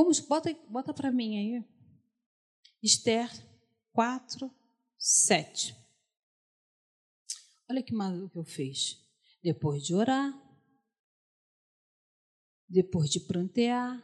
Vamos, 0.00 0.18
bota, 0.18 0.50
bota 0.70 0.94
para 0.94 1.12
mim 1.12 1.36
aí. 1.36 1.64
Esther 2.82 3.30
4, 3.92 4.50
7. 4.96 5.76
Olha 7.68 7.82
que 7.82 7.92
maluco 7.92 8.38
eu 8.38 8.44
fiz. 8.44 8.98
Depois 9.42 9.84
de 9.84 9.94
orar, 9.94 10.32
depois 12.66 13.10
de 13.10 13.20
prantear, 13.20 14.02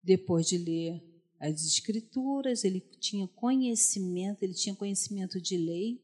depois 0.00 0.46
de 0.46 0.58
ler 0.58 1.02
as 1.40 1.64
escrituras, 1.64 2.62
ele 2.62 2.80
tinha 3.00 3.26
conhecimento, 3.26 4.44
ele 4.44 4.54
tinha 4.54 4.76
conhecimento 4.76 5.40
de 5.40 5.56
lei. 5.56 6.00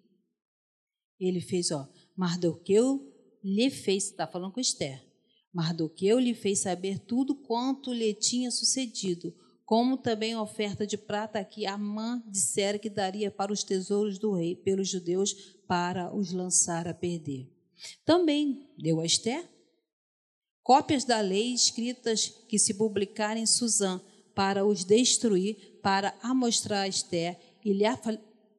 Ele 1.21 1.41
fez, 1.41 1.71
ó, 1.71 1.89
Mardoqueu 2.17 3.39
lhe 3.41 3.71
fez, 3.71 4.07
está 4.07 4.27
falando 4.27 4.53
com 4.53 4.59
Esther. 4.59 5.10
Mardoqueu 5.53 6.19
lhe 6.19 6.35
fez 6.35 6.61
saber 6.61 6.99
tudo 7.01 7.35
quanto 7.35 7.93
lhe 7.93 8.15
tinha 8.15 8.51
sucedido, 8.51 9.35
como 9.65 9.97
também 9.97 10.33
a 10.33 10.43
oferta 10.43 10.87
de 10.87 10.97
prata 10.97 11.45
que 11.45 11.67
Amã 11.67 12.23
dissera 12.27 12.79
que 12.79 12.91
daria 12.91 13.31
para 13.31 13.53
os 13.53 13.63
tesouros 13.63 14.19
do 14.19 14.33
rei, 14.33 14.57
pelos 14.57 14.89
judeus, 14.89 15.33
para 15.67 16.15
os 16.15 16.33
lançar 16.33 16.89
a 16.89 16.95
perder. 16.95 17.49
Também 18.05 18.69
deu 18.77 19.01
a 19.01 19.07
Esther 19.07 19.49
cópias 20.63 21.05
da 21.05 21.21
lei 21.21 21.53
escritas 21.53 22.29
que 22.49 22.59
se 22.59 22.75
publicarem 22.75 23.43
em 23.43 23.47
Suzã, 23.47 24.01
para 24.35 24.65
os 24.65 24.85
destruir, 24.85 25.81
para 25.83 26.15
amostrar 26.23 26.83
a 26.83 26.89
Esther 26.89 27.37
e 27.65 27.73
lhe 27.73 27.85
a, 27.85 27.99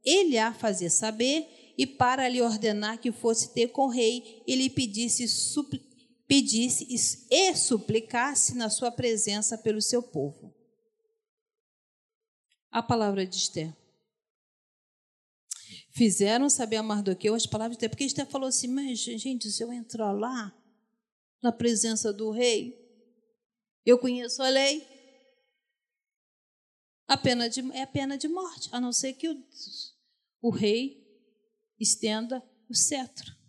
ele 0.03 0.37
a 0.37 0.53
fazer 0.53 0.89
saber, 0.89 1.73
e 1.77 1.87
para 1.87 2.27
lhe 2.27 2.41
ordenar 2.41 2.99
que 2.99 3.11
fosse 3.11 3.53
ter 3.53 3.69
com 3.69 3.83
o 3.83 3.89
rei 3.89 4.43
e 4.45 4.55
lhe 4.55 4.69
pedisse, 4.69 5.27
supl, 5.27 5.77
pedisse 6.31 6.87
e 7.29 7.53
suplicasse 7.53 8.55
na 8.55 8.69
sua 8.69 8.89
presença 8.89 9.57
pelo 9.57 9.81
seu 9.81 10.01
povo. 10.01 10.55
A 12.71 12.81
palavra 12.81 13.27
de 13.27 13.35
Esther. 13.35 13.75
Fizeram 15.89 16.49
saber 16.49 16.77
a 16.77 16.83
Mardoqueu 16.83 17.35
as 17.35 17.45
palavras 17.45 17.75
de 17.75 17.79
Esther, 17.79 17.89
porque 17.89 18.05
Esther 18.05 18.25
falou 18.27 18.47
assim: 18.47 18.69
Mas, 18.69 18.99
gente, 18.99 19.51
se 19.51 19.61
eu 19.61 19.73
entrar 19.73 20.13
lá, 20.13 20.57
na 21.43 21.51
presença 21.51 22.13
do 22.13 22.31
rei, 22.31 22.79
eu 23.85 23.99
conheço 23.99 24.41
a 24.41 24.47
lei, 24.47 24.87
a 27.09 27.17
pena 27.17 27.49
de, 27.49 27.59
é 27.73 27.81
a 27.81 27.87
pena 27.87 28.17
de 28.17 28.29
morte, 28.29 28.69
a 28.71 28.79
não 28.79 28.93
ser 28.93 29.15
que 29.15 29.27
o, 29.27 29.45
o 30.41 30.49
rei 30.49 31.05
estenda 31.77 32.41
o 32.69 32.73
cetro. 32.73 33.40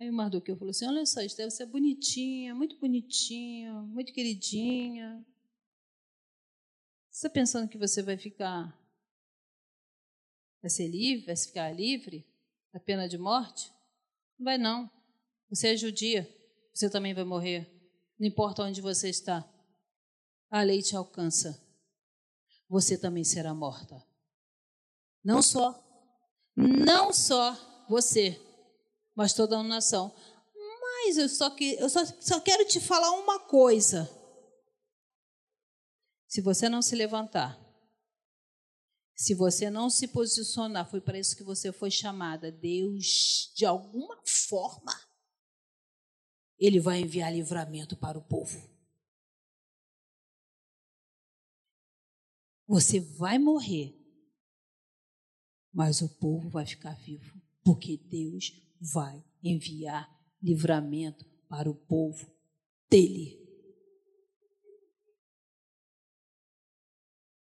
Aí 0.00 0.08
o 0.08 0.12
Mardoqueu 0.14 0.56
falou 0.56 0.70
assim: 0.70 0.86
Olha 0.86 1.04
só, 1.04 1.20
Esther, 1.20 1.50
você 1.50 1.62
é 1.62 1.66
bonitinha, 1.66 2.54
muito 2.54 2.78
bonitinha, 2.78 3.74
muito 3.82 4.14
queridinha. 4.14 5.22
Você 7.10 7.26
está 7.26 7.30
pensando 7.30 7.68
que 7.68 7.76
você 7.76 8.02
vai 8.02 8.16
ficar. 8.16 8.74
Vai 10.62 10.70
ser 10.70 10.88
livre? 10.88 11.26
Vai 11.26 11.36
ficar 11.36 11.70
livre 11.70 12.26
da 12.72 12.80
pena 12.80 13.06
de 13.06 13.18
morte? 13.18 13.70
Não 14.38 14.44
vai, 14.44 14.56
não. 14.56 14.90
Você 15.50 15.74
é 15.74 15.76
judia, 15.76 16.26
você 16.72 16.88
também 16.88 17.12
vai 17.12 17.24
morrer. 17.24 17.68
Não 18.18 18.26
importa 18.26 18.62
onde 18.62 18.80
você 18.80 19.10
está, 19.10 19.46
a 20.50 20.62
lei 20.62 20.80
te 20.80 20.96
alcança. 20.96 21.60
Você 22.68 22.96
também 22.96 23.24
será 23.24 23.52
morta. 23.52 24.02
Não 25.22 25.42
só, 25.42 25.78
não 26.56 27.12
só 27.12 27.54
você, 27.88 28.40
mas 29.20 29.34
toda 29.34 29.58
a 29.58 29.62
nação. 29.62 30.14
Mas 30.80 31.18
eu 31.18 31.28
só, 31.28 31.50
que, 31.50 31.74
eu 31.74 31.90
só, 31.90 32.06
só 32.22 32.40
quero 32.40 32.66
te 32.66 32.80
falar 32.80 33.10
uma 33.10 33.38
coisa. 33.38 34.08
Se 36.26 36.40
você 36.40 36.70
não 36.70 36.80
se 36.80 36.96
levantar, 36.96 37.60
se 39.14 39.34
você 39.34 39.68
não 39.68 39.90
se 39.90 40.08
posicionar, 40.08 40.88
foi 40.88 41.02
para 41.02 41.18
isso 41.18 41.36
que 41.36 41.42
você 41.42 41.70
foi 41.70 41.90
chamada. 41.90 42.50
Deus, 42.50 43.52
de 43.54 43.66
alguma 43.66 44.18
forma, 44.24 44.98
ele 46.58 46.80
vai 46.80 47.00
enviar 47.00 47.30
livramento 47.30 47.98
para 47.98 48.18
o 48.18 48.24
povo. 48.24 48.70
Você 52.66 53.00
vai 53.00 53.38
morrer, 53.38 53.94
mas 55.70 56.00
o 56.00 56.08
povo 56.08 56.48
vai 56.48 56.64
ficar 56.64 56.94
vivo, 56.94 57.38
porque 57.62 57.98
Deus 57.98 58.69
vai 58.80 59.24
enviar 59.42 60.08
livramento 60.42 61.24
para 61.48 61.68
o 61.68 61.74
povo 61.74 62.26
dele. 62.88 63.38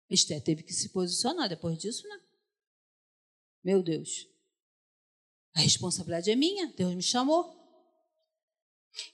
Esté 0.09 0.39
teve 0.39 0.63
que 0.63 0.73
se 0.73 0.89
posicionar 0.89 1.49
depois 1.49 1.77
disso, 1.77 2.07
né? 2.07 2.21
Meu 3.63 3.81
Deus. 3.81 4.27
A 5.55 5.61
responsabilidade 5.61 6.29
é 6.29 6.35
minha, 6.35 6.67
Deus 6.73 6.93
me 6.93 7.01
chamou. 7.01 7.55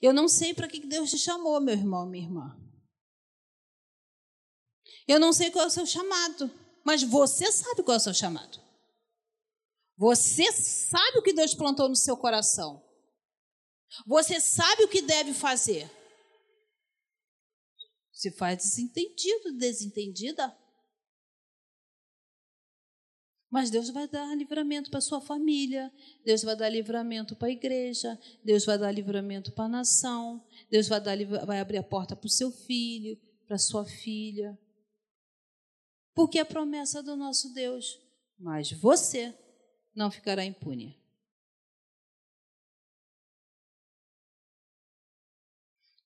Eu 0.00 0.12
não 0.12 0.28
sei 0.28 0.52
para 0.52 0.68
que 0.68 0.80
Deus 0.86 1.10
te 1.10 1.18
chamou, 1.18 1.60
meu 1.60 1.74
irmão, 1.74 2.06
minha 2.06 2.24
irmã. 2.24 2.58
Eu 5.08 5.18
não 5.18 5.32
sei 5.32 5.50
qual 5.50 5.64
é 5.64 5.68
o 5.68 5.70
seu 5.70 5.86
chamado, 5.86 6.50
mas 6.84 7.02
você 7.02 7.50
sabe 7.50 7.82
qual 7.82 7.94
é 7.94 7.98
o 7.98 8.00
seu 8.00 8.14
chamado. 8.14 8.60
Você 10.02 10.50
sabe 10.50 11.18
o 11.18 11.22
que 11.22 11.32
Deus 11.32 11.54
plantou 11.54 11.88
no 11.88 11.94
seu 11.94 12.16
coração. 12.16 12.84
Você 14.04 14.40
sabe 14.40 14.82
o 14.82 14.88
que 14.88 15.00
deve 15.00 15.32
fazer. 15.32 15.88
Se 18.12 18.32
faz 18.32 18.56
desentendido, 18.56 19.56
desentendida. 19.56 20.58
Mas 23.48 23.70
Deus 23.70 23.90
vai 23.90 24.08
dar 24.08 24.36
livramento 24.36 24.90
para 24.90 25.00
sua 25.00 25.20
família, 25.20 25.92
Deus 26.24 26.42
vai 26.42 26.56
dar 26.56 26.68
livramento 26.68 27.36
para 27.36 27.46
a 27.46 27.52
igreja, 27.52 28.18
Deus 28.42 28.64
vai 28.64 28.76
dar 28.76 28.90
livramento 28.90 29.52
para 29.52 29.66
a 29.66 29.68
nação, 29.68 30.44
Deus 30.68 30.88
vai, 30.88 31.00
dar, 31.00 31.16
vai 31.46 31.60
abrir 31.60 31.78
a 31.78 31.82
porta 31.84 32.16
para 32.16 32.26
o 32.26 32.30
seu 32.30 32.50
filho, 32.50 33.16
para 33.46 33.56
sua 33.56 33.84
filha. 33.84 34.58
Porque 36.12 36.38
é 36.38 36.42
a 36.42 36.46
promessa 36.46 37.04
do 37.04 37.14
nosso 37.14 37.54
Deus. 37.54 38.00
Mas 38.36 38.72
você 38.72 39.32
não 39.94 40.10
ficará 40.10 40.44
impune. 40.44 41.00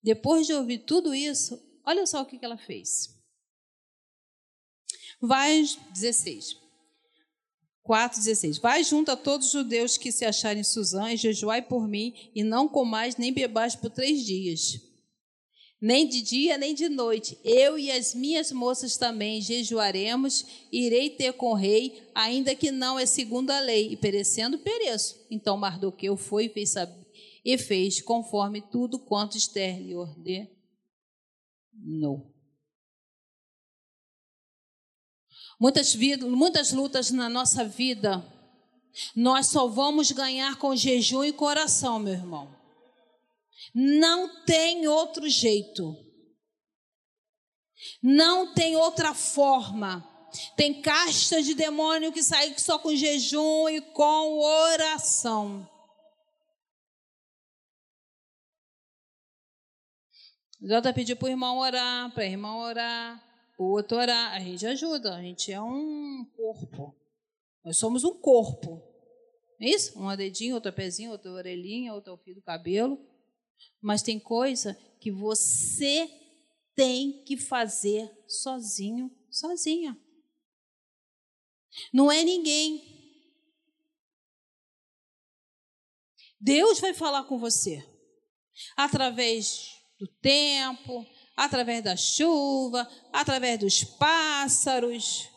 Depois 0.02 0.46
de 0.46 0.52
ouvir 0.52 0.78
tudo 0.78 1.14
isso, 1.14 1.60
olha 1.84 2.06
só 2.06 2.22
o 2.22 2.26
que 2.26 2.38
ela 2.40 2.56
fez. 2.56 3.16
Vai 5.20 5.64
16. 5.92 6.56
4,16. 7.84 8.60
Vai 8.60 8.84
junto 8.84 9.10
a 9.10 9.16
todos 9.16 9.46
os 9.46 9.52
judeus 9.52 9.96
que 9.96 10.12
se 10.12 10.24
acharem 10.24 10.60
em 10.60 10.64
Suzã 10.64 11.12
e 11.12 11.16
jejuai 11.16 11.62
por 11.62 11.88
mim, 11.88 12.30
e 12.34 12.42
não 12.42 12.68
comais 12.68 13.16
nem 13.16 13.32
bebais 13.32 13.74
por 13.74 13.90
três 13.90 14.24
dias. 14.24 14.85
Nem 15.80 16.08
de 16.08 16.22
dia, 16.22 16.56
nem 16.56 16.74
de 16.74 16.88
noite. 16.88 17.38
Eu 17.44 17.78
e 17.78 17.90
as 17.90 18.14
minhas 18.14 18.50
moças 18.50 18.96
também 18.96 19.42
jejuaremos, 19.42 20.46
irei 20.72 21.10
ter 21.10 21.34
com 21.34 21.50
o 21.50 21.54
rei, 21.54 22.10
ainda 22.14 22.54
que 22.54 22.70
não 22.70 22.98
é 22.98 23.04
segundo 23.04 23.50
a 23.50 23.60
lei, 23.60 23.92
e 23.92 23.96
perecendo, 23.96 24.58
pereço. 24.58 25.26
Então 25.30 25.56
Mardoqueu 25.56 26.16
foi 26.16 26.46
e 26.46 26.48
fez, 26.48 26.74
e 27.44 27.58
fez 27.58 28.00
conforme 28.00 28.62
tudo 28.62 28.98
quanto 28.98 29.36
Esther 29.36 29.78
lhe 29.78 29.94
ordenou. 29.94 30.48
Muitas, 35.60 35.94
muitas 35.94 36.72
lutas 36.72 37.10
na 37.10 37.28
nossa 37.28 37.64
vida, 37.64 38.24
nós 39.14 39.48
só 39.48 39.66
vamos 39.66 40.10
ganhar 40.10 40.56
com 40.56 40.74
jejum 40.74 41.22
e 41.22 41.32
coração, 41.32 41.98
meu 41.98 42.14
irmão. 42.14 42.65
Não 43.74 44.44
tem 44.44 44.86
outro 44.88 45.28
jeito. 45.28 45.94
Não 48.02 48.54
tem 48.54 48.76
outra 48.76 49.14
forma. 49.14 50.04
Tem 50.56 50.80
castas 50.80 51.44
de 51.44 51.54
demônio 51.54 52.12
que 52.12 52.22
saem 52.22 52.56
só 52.58 52.78
com 52.78 52.94
jejum 52.94 53.68
e 53.68 53.80
com 53.80 54.38
oração. 54.38 55.68
Já 60.62 60.92
pediu 60.92 61.16
para 61.16 61.26
o 61.26 61.30
irmão 61.30 61.58
orar, 61.58 62.12
para 62.12 62.24
a 62.24 62.26
irmã 62.26 62.56
orar 62.56 63.26
o 63.58 63.64
outro 63.64 63.96
orar, 63.96 64.34
a 64.34 64.40
gente 64.40 64.66
ajuda, 64.66 65.14
a 65.14 65.22
gente 65.22 65.50
é 65.50 65.60
um 65.60 66.24
corpo. 66.36 66.94
Nós 67.64 67.78
somos 67.78 68.04
um 68.04 68.14
corpo. 68.20 68.82
É 69.58 69.70
isso? 69.70 69.98
Um 69.98 70.14
dedinho, 70.14 70.54
outro 70.54 70.72
pezinho, 70.72 71.10
outra 71.10 71.30
orelhinha, 71.30 71.94
outro 71.94 72.16
fio 72.18 72.34
do 72.34 72.42
cabelo. 72.42 72.98
Mas 73.80 74.02
tem 74.02 74.18
coisa 74.18 74.74
que 75.00 75.10
você 75.10 76.10
tem 76.74 77.24
que 77.24 77.36
fazer 77.36 78.10
sozinho, 78.28 79.10
sozinha. 79.30 79.98
Não 81.92 82.10
é 82.10 82.22
ninguém. 82.22 82.94
Deus 86.40 86.80
vai 86.80 86.94
falar 86.94 87.24
com 87.24 87.38
você 87.38 87.84
através 88.76 89.76
do 89.98 90.06
tempo, 90.06 91.06
através 91.36 91.82
da 91.82 91.96
chuva, 91.96 92.88
através 93.12 93.58
dos 93.58 93.84
pássaros. 93.84 95.28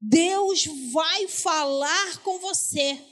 Deus 0.00 0.64
vai 0.92 1.28
falar 1.28 2.22
com 2.22 2.38
você. 2.38 3.11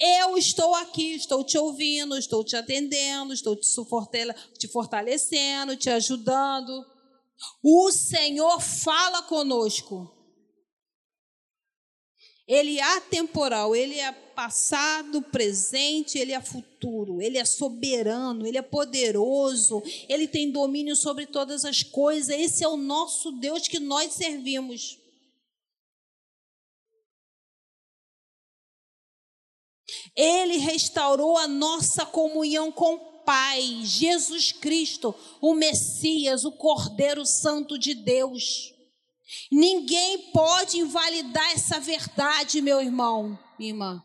Eu 0.00 0.36
estou 0.36 0.74
aqui, 0.74 1.14
estou 1.14 1.44
te 1.44 1.56
ouvindo, 1.56 2.16
estou 2.16 2.44
te 2.44 2.56
atendendo, 2.56 3.32
estou 3.32 3.56
te 3.56 4.68
fortalecendo, 4.68 5.76
te 5.76 5.90
ajudando. 5.90 6.84
O 7.62 7.90
Senhor 7.92 8.60
fala 8.60 9.22
conosco. 9.22 10.14
Ele 12.46 12.78
é 12.78 12.96
atemporal, 12.96 13.76
ele 13.76 13.98
é 13.98 14.10
passado, 14.10 15.20
presente, 15.20 16.18
ele 16.18 16.32
é 16.32 16.40
futuro, 16.40 17.20
ele 17.20 17.36
é 17.36 17.44
soberano, 17.44 18.46
ele 18.46 18.56
é 18.56 18.62
poderoso, 18.62 19.82
ele 20.08 20.26
tem 20.26 20.50
domínio 20.50 20.96
sobre 20.96 21.26
todas 21.26 21.66
as 21.66 21.82
coisas. 21.82 22.30
Esse 22.30 22.64
é 22.64 22.68
o 22.68 22.76
nosso 22.76 23.32
Deus 23.32 23.68
que 23.68 23.78
nós 23.78 24.14
servimos. 24.14 24.97
Ele 30.18 30.56
restaurou 30.56 31.38
a 31.38 31.46
nossa 31.46 32.04
comunhão 32.04 32.72
com 32.72 32.96
o 32.96 32.98
Pai, 33.24 33.82
Jesus 33.84 34.50
Cristo, 34.50 35.14
o 35.40 35.54
Messias, 35.54 36.44
o 36.44 36.50
Cordeiro 36.50 37.24
Santo 37.24 37.78
de 37.78 37.94
Deus. 37.94 38.74
Ninguém 39.48 40.32
pode 40.32 40.78
invalidar 40.78 41.52
essa 41.52 41.78
verdade, 41.78 42.60
meu 42.60 42.80
irmão, 42.80 43.38
minha 43.56 43.70
irmã. 43.70 44.04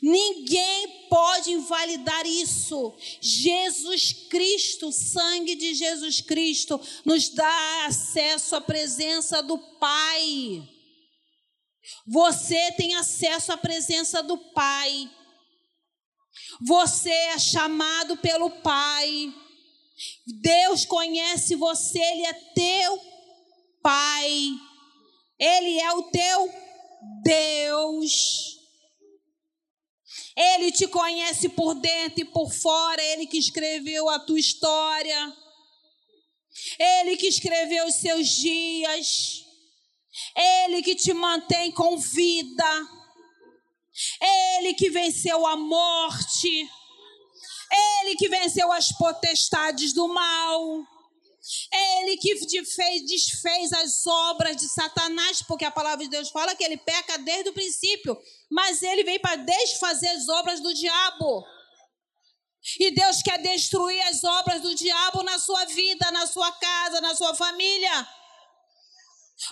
Ninguém 0.00 1.06
pode 1.10 1.52
invalidar 1.52 2.26
isso. 2.26 2.94
Jesus 3.20 4.12
Cristo, 4.30 4.90
sangue 4.90 5.54
de 5.54 5.74
Jesus 5.74 6.22
Cristo, 6.22 6.80
nos 7.04 7.28
dá 7.28 7.86
acesso 7.86 8.56
à 8.56 8.60
presença 8.60 9.42
do 9.42 9.58
Pai. 9.58 10.77
Você 12.06 12.72
tem 12.72 12.94
acesso 12.94 13.52
à 13.52 13.56
presença 13.56 14.22
do 14.22 14.36
Pai. 14.52 15.10
Você 16.66 17.10
é 17.10 17.38
chamado 17.38 18.16
pelo 18.16 18.50
Pai. 18.62 19.32
Deus 20.40 20.84
conhece 20.84 21.54
você, 21.56 21.98
Ele 21.98 22.26
é 22.26 22.32
teu 22.32 23.00
Pai. 23.82 24.50
Ele 25.38 25.80
é 25.80 25.92
o 25.92 26.02
teu 26.04 26.54
Deus. 27.22 28.58
Ele 30.36 30.70
te 30.70 30.86
conhece 30.86 31.48
por 31.48 31.74
dentro 31.74 32.20
e 32.20 32.24
por 32.24 32.52
fora, 32.52 33.02
Ele 33.02 33.26
que 33.26 33.38
escreveu 33.38 34.08
a 34.08 34.20
tua 34.20 34.38
história. 34.38 35.36
Ele 36.78 37.16
que 37.16 37.26
escreveu 37.26 37.86
os 37.86 37.96
seus 37.96 38.28
dias. 38.28 39.47
Ele 40.36 40.82
que 40.82 40.94
te 40.94 41.12
mantém 41.12 41.72
com 41.72 41.96
vida. 41.96 42.88
Ele 44.20 44.74
que 44.74 44.90
venceu 44.90 45.46
a 45.46 45.56
morte. 45.56 46.68
Ele 47.70 48.16
que 48.16 48.28
venceu 48.28 48.72
as 48.72 48.92
potestades 48.92 49.92
do 49.92 50.08
mal. 50.08 50.86
Ele 51.72 52.16
que 52.16 52.34
desfez, 52.46 53.06
desfez 53.06 53.72
as 53.72 54.06
obras 54.06 54.56
de 54.56 54.68
Satanás, 54.68 55.42
porque 55.42 55.64
a 55.64 55.70
palavra 55.70 56.04
de 56.04 56.10
Deus 56.10 56.30
fala 56.30 56.54
que 56.54 56.62
ele 56.62 56.76
peca 56.76 57.16
desde 57.18 57.48
o 57.48 57.54
princípio, 57.54 58.20
mas 58.50 58.82
ele 58.82 59.02
veio 59.02 59.20
para 59.20 59.36
desfazer 59.36 60.08
as 60.08 60.28
obras 60.28 60.60
do 60.60 60.74
diabo. 60.74 61.46
E 62.78 62.90
Deus 62.90 63.22
quer 63.22 63.40
destruir 63.40 64.00
as 64.02 64.22
obras 64.24 64.60
do 64.60 64.74
diabo 64.74 65.22
na 65.22 65.38
sua 65.38 65.64
vida, 65.66 66.10
na 66.10 66.26
sua 66.26 66.52
casa, 66.52 67.00
na 67.00 67.14
sua 67.14 67.34
família. 67.34 68.08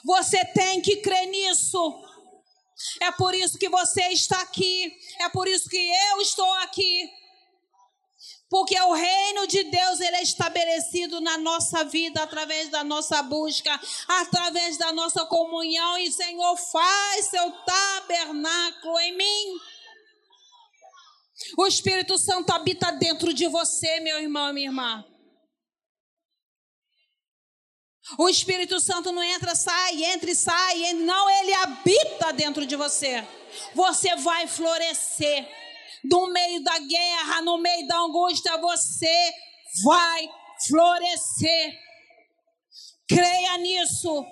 Você 0.05 0.45
tem 0.47 0.81
que 0.81 0.97
crer 0.97 1.27
nisso. 1.27 2.03
É 3.01 3.11
por 3.13 3.35
isso 3.35 3.59
que 3.59 3.69
você 3.69 4.09
está 4.09 4.41
aqui. 4.41 4.93
É 5.21 5.29
por 5.29 5.49
isso 5.49 5.69
que 5.69 5.77
eu 5.77 6.21
estou 6.21 6.53
aqui. 6.55 7.11
Porque 8.49 8.79
o 8.81 8.93
reino 8.93 9.47
de 9.47 9.65
Deus 9.65 10.01
ele 10.01 10.17
é 10.17 10.23
estabelecido 10.23 11.21
na 11.21 11.37
nossa 11.37 11.85
vida 11.85 12.23
através 12.23 12.69
da 12.69 12.85
nossa 12.85 13.21
busca, 13.23 13.81
através 14.07 14.77
da 14.77 14.93
nossa 14.93 15.25
comunhão 15.25 15.99
e 15.99 16.13
Senhor 16.13 16.57
faz 16.57 17.27
seu 17.27 17.51
tabernáculo 17.51 19.01
em 19.01 19.17
mim. 19.17 19.59
O 21.59 21.67
Espírito 21.67 22.17
Santo 22.19 22.51
habita 22.51 22.93
dentro 22.93 23.35
de 23.35 23.49
você, 23.49 24.01
meu 24.01 24.21
irmão, 24.21 24.53
minha 24.53 24.69
irmã. 24.69 25.05
O 28.19 28.29
Espírito 28.29 28.79
Santo 28.81 29.11
não 29.11 29.23
entra, 29.23 29.55
sai, 29.55 30.05
entra 30.05 30.31
e 30.31 30.35
sai, 30.37 30.93
não, 30.93 31.29
ele 31.29 31.53
habita 31.55 32.33
dentro 32.33 32.65
de 32.65 32.77
você. 32.77 33.27
Você 33.75 34.15
vai 34.17 34.47
florescer. 34.47 35.49
No 36.05 36.29
meio 36.29 36.63
da 36.63 36.79
guerra, 36.79 37.43
no 37.43 37.59
meio 37.59 37.87
da 37.89 37.99
angústia, 37.99 38.57
você 38.59 39.33
vai 39.85 40.29
florescer. 40.69 41.79
Creia 43.09 43.59
nisso. 43.59 44.25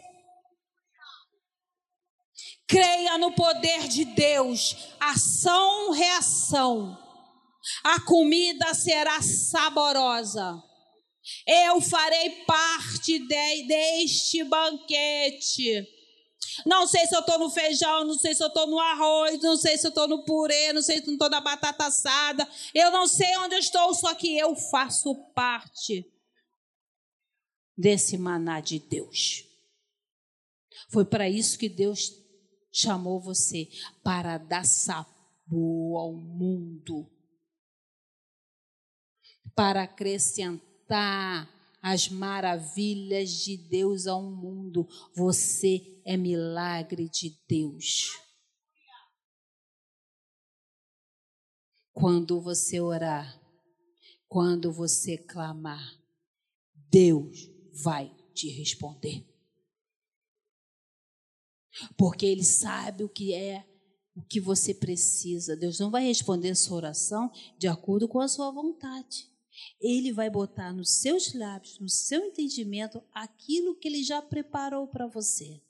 Creia 2.69 3.19
no 3.19 3.33
poder 3.33 3.89
de 3.89 4.05
Deus. 4.05 4.95
Ação, 5.01 5.91
reação. 5.91 6.97
A 7.83 8.01
comida 8.01 8.73
será 8.75 9.21
saborosa. 9.21 10.63
Eu 11.47 11.81
farei 11.81 12.45
parte 12.45 13.19
de, 13.19 13.63
deste 13.67 14.45
banquete. 14.45 15.89
Não 16.65 16.87
sei 16.87 17.07
se 17.07 17.15
eu 17.15 17.21
estou 17.21 17.39
no 17.39 17.51
feijão, 17.51 18.05
não 18.05 18.15
sei 18.15 18.35
se 18.35 18.43
eu 18.43 18.49
estou 18.49 18.67
no 18.67 18.79
arroz, 18.79 19.41
não 19.43 19.57
sei 19.57 19.77
se 19.77 19.87
eu 19.87 19.89
estou 19.89 20.07
no 20.07 20.25
purê, 20.25 20.73
não 20.73 20.83
sei 20.83 21.01
se 21.01 21.09
eu 21.09 21.13
estou 21.15 21.31
na 21.31 21.41
batata 21.41 21.87
assada. 21.87 22.49
Eu 22.75 22.91
não 22.91 23.07
sei 23.07 23.37
onde 23.39 23.55
eu 23.55 23.59
estou, 23.59 23.95
só 23.95 24.15
que 24.15 24.37
eu 24.39 24.55
faço 24.55 25.15
parte 25.35 26.07
desse 27.77 28.17
maná 28.17 28.61
de 28.61 28.79
Deus. 28.79 29.45
Foi 30.91 31.05
para 31.05 31.29
isso 31.29 31.59
que 31.59 31.69
Deus 31.69 32.13
chamou 32.73 33.21
você 33.21 33.69
para 34.03 34.39
dar 34.39 34.65
sabor 34.65 35.99
ao 35.99 36.13
mundo, 36.13 37.11
para 39.55 39.85
acrescentar 39.85 40.74
as 41.83 42.09
maravilhas 42.09 43.31
de 43.31 43.57
Deus 43.57 44.07
ao 44.07 44.23
mundo. 44.23 44.88
Você 45.14 46.01
é 46.05 46.16
milagre 46.16 47.09
de 47.09 47.38
Deus. 47.49 48.11
Quando 51.92 52.40
você 52.40 52.81
orar, 52.81 53.40
quando 54.27 54.73
você 54.73 55.16
clamar, 55.16 55.97
Deus 56.90 57.51
vai 57.73 58.14
te 58.35 58.49
responder. 58.49 59.25
Porque 61.97 62.27
Ele 62.27 62.44
sabe 62.44 63.05
o 63.05 63.09
que 63.09 63.33
é 63.33 63.64
o 64.14 64.23
que 64.23 64.40
você 64.40 64.73
precisa. 64.73 65.57
Deus 65.57 65.79
não 65.79 65.90
vai 65.90 66.05
responder 66.05 66.55
sua 66.55 66.77
oração 66.77 67.31
de 67.59 67.66
acordo 67.66 68.09
com 68.09 68.20
a 68.20 68.29
sua 68.29 68.51
vontade. 68.51 69.34
Ele 69.81 70.12
vai 70.12 70.29
botar 70.31 70.73
nos 70.73 71.01
seus 71.01 71.35
lábios, 71.35 71.79
no 71.79 71.88
seu 71.88 72.25
entendimento, 72.25 73.03
aquilo 73.12 73.77
que 73.77 73.88
ele 73.88 74.03
já 74.03 74.21
preparou 74.21 74.87
para 74.88 75.07
você. 75.07 75.62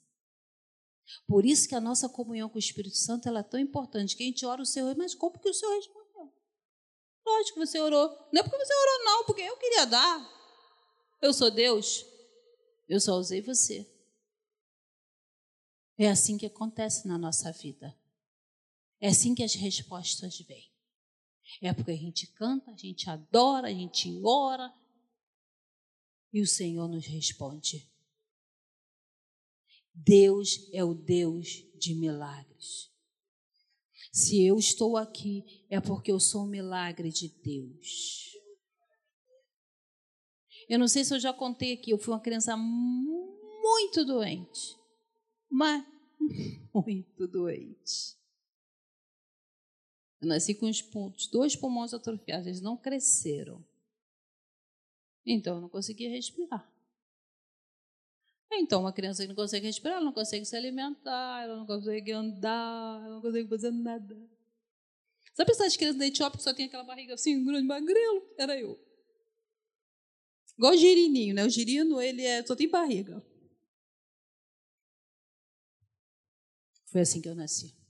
Por 1.27 1.45
isso 1.45 1.69
que 1.69 1.75
a 1.75 1.81
nossa 1.81 2.09
comunhão 2.09 2.49
com 2.49 2.57
o 2.57 2.59
Espírito 2.59 2.97
Santo 2.97 3.29
é 3.29 3.43
tão 3.43 3.61
importante. 3.61 4.17
Que 4.17 4.23
a 4.23 4.27
gente 4.27 4.47
ora 4.47 4.63
o 4.63 4.67
Senhor, 4.67 4.97
mas 4.97 5.15
como 5.15 5.39
que 5.39 5.49
o 5.49 5.55
Senhor 5.55 5.75
respondeu? 5.75 6.33
Lógico 7.27 7.61
que 7.61 7.67
você 7.67 7.81
orou. 7.81 8.09
Não 8.33 8.41
é 8.41 8.43
porque 8.43 8.65
você 8.65 8.75
orou, 8.75 9.05
não, 9.05 9.25
porque 9.25 9.43
eu 9.43 9.57
queria 9.57 9.87
dar. 9.87 10.31
Eu 11.21 11.33
sou 11.33 11.51
Deus. 11.51 12.05
Eu 12.89 13.01
só 13.01 13.15
usei 13.17 13.41
você. 13.41 13.91
É 15.97 16.09
assim 16.09 16.37
que 16.37 16.47
acontece 16.47 17.07
na 17.07 17.17
nossa 17.17 17.53
vida. 17.53 17.97
É 19.01 19.09
assim 19.09 19.35
que 19.35 19.43
as 19.43 19.55
respostas 19.55 20.39
vêm. 20.41 20.74
É 21.61 21.73
porque 21.73 21.93
a 21.93 21.97
gente 21.97 22.27
canta, 22.33 22.71
a 22.71 22.77
gente 22.77 23.09
adora, 23.09 23.69
a 23.69 23.73
gente 23.73 24.21
ora 24.25 24.73
e 26.33 26.41
o 26.41 26.47
Senhor 26.47 26.89
nos 26.89 27.07
responde. 27.07 27.89
Deus 29.95 30.69
é 30.73 30.83
o 30.83 30.93
Deus 30.93 31.65
de 31.79 31.95
milagres. 31.95 32.91
Se 34.13 34.45
eu 34.45 34.59
estou 34.59 34.97
aqui, 34.97 35.45
é 35.71 35.81
porque 35.81 36.11
eu 36.11 36.19
sou 36.19 36.45
um 36.45 36.49
milagre 36.49 37.11
de 37.11 37.29
Deus. 37.29 38.33
Eu 40.69 40.79
não 40.79 40.89
sei 40.89 41.05
se 41.05 41.15
eu 41.15 41.21
já 41.21 41.33
contei 41.33 41.73
aqui, 41.73 41.91
eu 41.91 41.99
fui 41.99 42.13
uma 42.13 42.21
criança 42.21 42.57
muito 42.57 44.05
doente, 44.05 44.77
mas 45.49 45.85
muito 46.75 47.29
doente. 47.29 48.17
Eu 50.25 50.29
nasci 50.29 50.55
com 50.55 50.67
os 50.67 50.81
pontos, 50.81 51.27
dois 51.27 51.55
pulmões 51.55 51.93
atrofiados, 51.93 52.47
eles 52.47 52.63
não 52.63 52.79
cresceram. 52.79 53.63
Então 55.27 55.57
eu 55.57 55.61
não 55.61 55.69
conseguia 55.69 56.09
respirar. 56.09 56.67
Então, 58.51 58.81
uma 58.81 58.93
criança 58.93 59.23
que 59.23 59.29
não 59.29 59.35
consegue 59.35 59.67
respirar, 59.67 59.97
ela 59.97 60.05
não 60.05 60.13
consegue 60.13 60.47
se 60.47 60.57
alimentar, 60.57 61.43
ela 61.43 61.57
não 61.57 61.67
consegue 61.67 62.13
andar, 62.13 63.03
ela 63.05 63.15
não 63.17 63.21
consegue 63.21 63.49
fazer 63.49 63.71
nada. 63.71 64.17
Sabe 65.35 65.51
essas 65.51 65.77
crianças 65.77 65.99
da 65.99 66.07
Etiópia 66.07 66.39
que 66.39 66.45
só 66.45 66.55
tem 66.55 66.67
aquela 66.67 66.85
barriga 66.85 67.15
assim, 67.15 67.45
grande, 67.45 67.67
magrelo? 67.67 68.35
Era 68.39 68.59
eu. 68.59 68.81
Igual 70.57 70.73
o 70.73 70.77
girininho, 70.77 71.35
né? 71.35 71.45
O 71.45 71.51
girino, 71.51 72.01
ele 72.01 72.23
é, 72.25 72.47
só 72.47 72.57
tem 72.57 72.69
barriga. 72.69 73.23
Foi 76.87 77.03
assim 77.03 77.21
que 77.21 77.29
eu 77.29 77.35
nasci. 77.35 77.84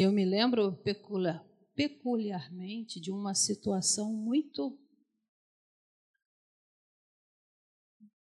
Eu 0.00 0.12
me 0.12 0.24
lembro 0.24 0.76
peculiar, 0.78 1.44
peculiarmente 1.74 3.00
de 3.00 3.10
uma 3.10 3.34
situação 3.34 4.12
muito, 4.12 4.78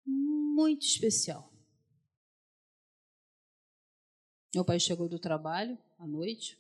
muito 0.05 0.83
especial. 0.85 1.53
Meu 4.55 4.65
pai 4.65 4.81
chegou 4.81 5.09
do 5.09 5.19
trabalho 5.19 5.79
à 5.99 6.07
noite. 6.07 6.59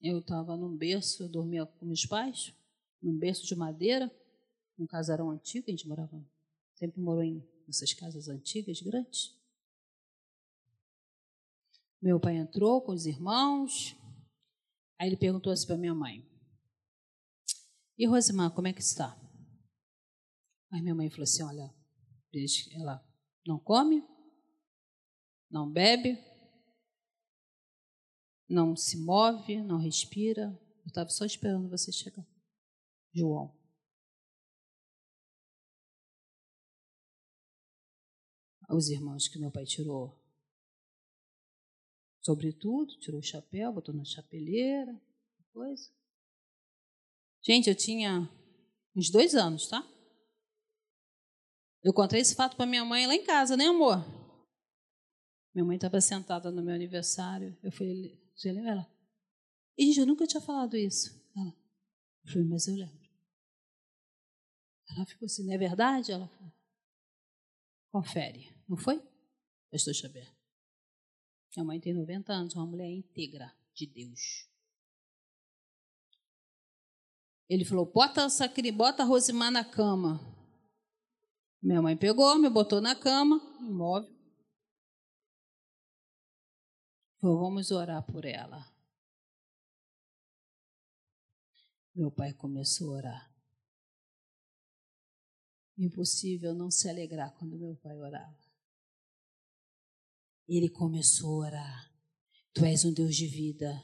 Eu 0.00 0.18
estava 0.18 0.56
num 0.56 0.76
berço, 0.76 1.24
eu 1.24 1.28
dormia 1.28 1.66
com 1.66 1.86
meus 1.86 2.06
pais, 2.06 2.54
num 3.02 3.18
berço 3.18 3.46
de 3.46 3.56
madeira 3.56 4.12
um 4.78 4.86
casarão 4.86 5.30
antigo, 5.30 5.66
a 5.68 5.70
gente 5.70 5.86
morava, 5.86 6.24
sempre 6.74 7.00
morou 7.00 7.22
em 7.22 7.46
essas 7.68 7.92
casas 7.92 8.28
antigas, 8.28 8.80
grandes. 8.80 9.36
Meu 12.04 12.20
pai 12.20 12.36
entrou 12.36 12.82
com 12.82 12.92
os 12.92 13.06
irmãos, 13.06 13.96
aí 15.00 15.08
ele 15.08 15.16
perguntou 15.16 15.50
assim 15.50 15.66
para 15.66 15.78
minha 15.78 15.94
mãe: 15.94 16.22
E 17.96 18.06
Rosimar, 18.06 18.54
como 18.54 18.68
é 18.68 18.74
que 18.74 18.82
está? 18.82 19.18
Aí 20.70 20.82
minha 20.82 20.94
mãe 20.94 21.08
falou 21.08 21.22
assim: 21.22 21.42
Olha, 21.42 21.74
ela 22.72 23.02
não 23.46 23.58
come, 23.58 24.06
não 25.50 25.72
bebe, 25.72 26.18
não 28.46 28.76
se 28.76 28.98
move, 28.98 29.62
não 29.62 29.78
respira. 29.78 30.60
Eu 30.80 30.88
estava 30.88 31.08
só 31.08 31.24
esperando 31.24 31.70
você 31.70 31.90
chegar. 31.90 32.26
João. 33.14 33.58
os 38.68 38.88
irmãos 38.90 39.26
que 39.28 39.38
meu 39.38 39.50
pai 39.50 39.64
tirou. 39.64 40.23
Sobretudo, 42.24 42.98
tirou 42.98 43.20
o 43.20 43.22
chapéu, 43.22 43.72
botou 43.72 43.94
na 43.94 44.04
chapeleira, 44.04 44.98
coisa. 45.52 45.90
Gente, 47.42 47.68
eu 47.68 47.76
tinha 47.76 48.28
uns 48.96 49.10
dois 49.10 49.34
anos, 49.34 49.68
tá? 49.68 49.86
Eu 51.82 51.92
contei 51.92 52.20
esse 52.20 52.34
fato 52.34 52.56
para 52.56 52.64
minha 52.64 52.84
mãe 52.84 53.06
lá 53.06 53.14
em 53.14 53.24
casa, 53.24 53.58
né, 53.58 53.66
amor? 53.66 53.98
Minha 55.54 55.66
mãe 55.66 55.76
estava 55.76 56.00
sentada 56.00 56.50
no 56.50 56.62
meu 56.62 56.74
aniversário. 56.74 57.56
Eu 57.62 57.70
falei, 57.70 58.18
você 58.34 58.50
lembra? 58.50 58.70
Ela, 58.70 58.94
e 59.76 60.00
eu 60.00 60.06
nunca 60.06 60.26
tinha 60.26 60.40
falado 60.40 60.78
isso. 60.78 61.14
Ela, 61.36 61.54
eu 62.24 62.32
falei, 62.32 62.48
mas 62.48 62.66
eu 62.66 62.74
lembro. 62.74 63.04
Ela 64.88 65.04
ficou 65.04 65.26
assim, 65.26 65.44
não 65.44 65.52
é 65.52 65.58
verdade? 65.58 66.10
Ela 66.10 66.26
falou, 66.26 66.52
confere. 67.90 68.56
Não 68.66 68.78
foi? 68.78 68.98
Pastor 69.70 69.94
Xavier. 69.94 70.43
Minha 71.56 71.64
mãe 71.64 71.80
tem 71.80 71.94
90 71.94 72.32
anos, 72.32 72.54
uma 72.54 72.66
mulher 72.66 72.90
íntegra 72.90 73.54
de 73.72 73.86
Deus. 73.86 74.48
Ele 77.48 77.64
falou: 77.64 77.86
bota, 77.86 78.22
essa, 78.22 78.52
bota 78.72 79.02
a 79.02 79.06
Rosimar 79.06 79.50
na 79.50 79.64
cama. 79.64 80.20
Minha 81.62 81.80
mãe 81.80 81.96
pegou, 81.96 82.36
me 82.38 82.50
botou 82.50 82.80
na 82.80 82.96
cama, 82.96 83.36
imóvel. 83.60 84.12
Falou: 87.20 87.38
vamos 87.38 87.70
orar 87.70 88.02
por 88.02 88.24
ela. 88.24 88.70
Meu 91.94 92.10
pai 92.10 92.32
começou 92.32 92.94
a 92.94 92.96
orar. 92.96 93.34
Impossível 95.78 96.54
não 96.54 96.70
se 96.70 96.88
alegrar 96.88 97.32
quando 97.34 97.58
meu 97.58 97.76
pai 97.76 97.96
orava. 97.96 98.43
Ele 100.46 100.68
começou 100.68 101.42
a 101.42 101.46
orar. 101.46 101.94
Tu 102.52 102.64
és 102.64 102.84
um 102.84 102.92
Deus 102.92 103.16
de 103.16 103.26
vida. 103.26 103.82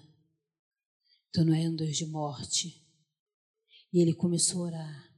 Tu 1.33 1.45
não 1.45 1.55
és 1.55 1.67
um 1.67 1.75
Deus 1.75 1.97
de 1.97 2.07
morte. 2.07 2.87
E 3.93 4.01
ele 4.01 4.13
começou 4.13 4.65
a 4.65 4.67
orar. 4.67 5.15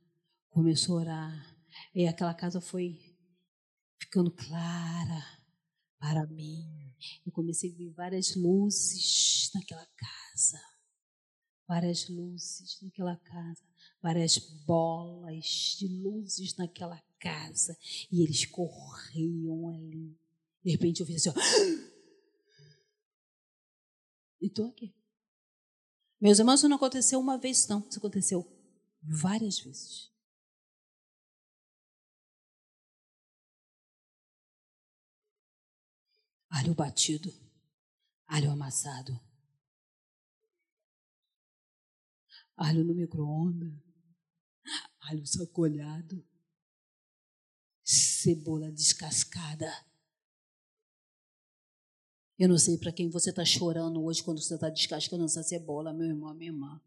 Começou 0.48 0.98
a 0.98 1.00
orar. 1.00 1.57
E 1.94 2.07
aquela 2.07 2.33
casa 2.33 2.61
foi 2.61 2.98
ficando 3.98 4.31
clara 4.31 5.42
para 5.98 6.26
mim. 6.26 6.94
Eu 7.26 7.33
comecei 7.33 7.72
a 7.72 7.76
ver 7.76 7.90
várias 7.90 8.37
luzes 8.37 9.50
naquela 9.52 9.87
casa. 9.96 10.61
Várias 11.66 12.09
luzes 12.09 12.78
naquela 12.83 13.16
casa. 13.16 13.62
Várias 14.00 14.38
bolas 14.64 15.76
de 15.78 15.88
luzes 15.88 16.57
naquela 16.57 17.02
casa. 17.18 17.76
E 18.12 18.22
eles 18.22 18.46
corriam 18.46 19.68
ali 19.68 20.21
de 20.62 20.70
repente 20.70 21.01
eu 21.01 21.07
fiz 21.07 21.27
assim, 21.27 21.31
ó. 21.31 21.42
E 24.40 24.46
estou 24.46 24.68
aqui. 24.68 24.94
Meus 26.20 26.38
irmãos, 26.38 26.61
isso 26.61 26.68
não 26.68 26.77
aconteceu 26.77 27.18
uma 27.18 27.37
vez, 27.37 27.66
não. 27.66 27.87
Isso 27.88 27.98
aconteceu 27.98 28.46
várias 29.03 29.59
vezes. 29.59 30.11
Alho 36.48 36.75
batido, 36.75 37.33
alho 38.27 38.51
amassado, 38.51 39.18
alho 42.57 42.85
no 42.85 42.94
micro-ondas, 42.94 43.72
alho 45.01 45.27
sacolhado, 45.27 46.25
cebola 47.83 48.70
descascada 48.70 49.72
eu 52.42 52.48
não 52.48 52.59
sei 52.59 52.76
para 52.76 52.90
quem 52.90 53.09
você 53.09 53.31
está 53.31 53.44
chorando 53.44 54.02
hoje 54.05 54.20
quando 54.20 54.42
você 54.42 54.57
está 54.57 54.68
descascando 54.68 55.24
essa 55.24 55.44
cebola, 55.44 55.92
meu 55.92 56.09
irmão, 56.09 56.35
minha 56.35 56.50
irmã. 56.50 56.81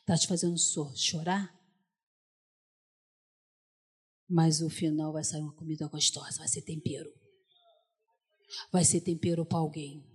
Está 0.00 0.18
te 0.18 0.28
fazendo 0.28 0.54
chorar? 0.94 1.58
Mas 4.28 4.60
o 4.60 4.68
final 4.68 5.14
vai 5.14 5.24
sair 5.24 5.40
uma 5.40 5.54
comida 5.54 5.88
gostosa, 5.88 6.40
vai 6.40 6.48
ser 6.48 6.60
tempero. 6.60 7.10
Vai 8.70 8.84
ser 8.84 9.00
tempero 9.00 9.46
para 9.46 9.60
alguém. 9.60 10.06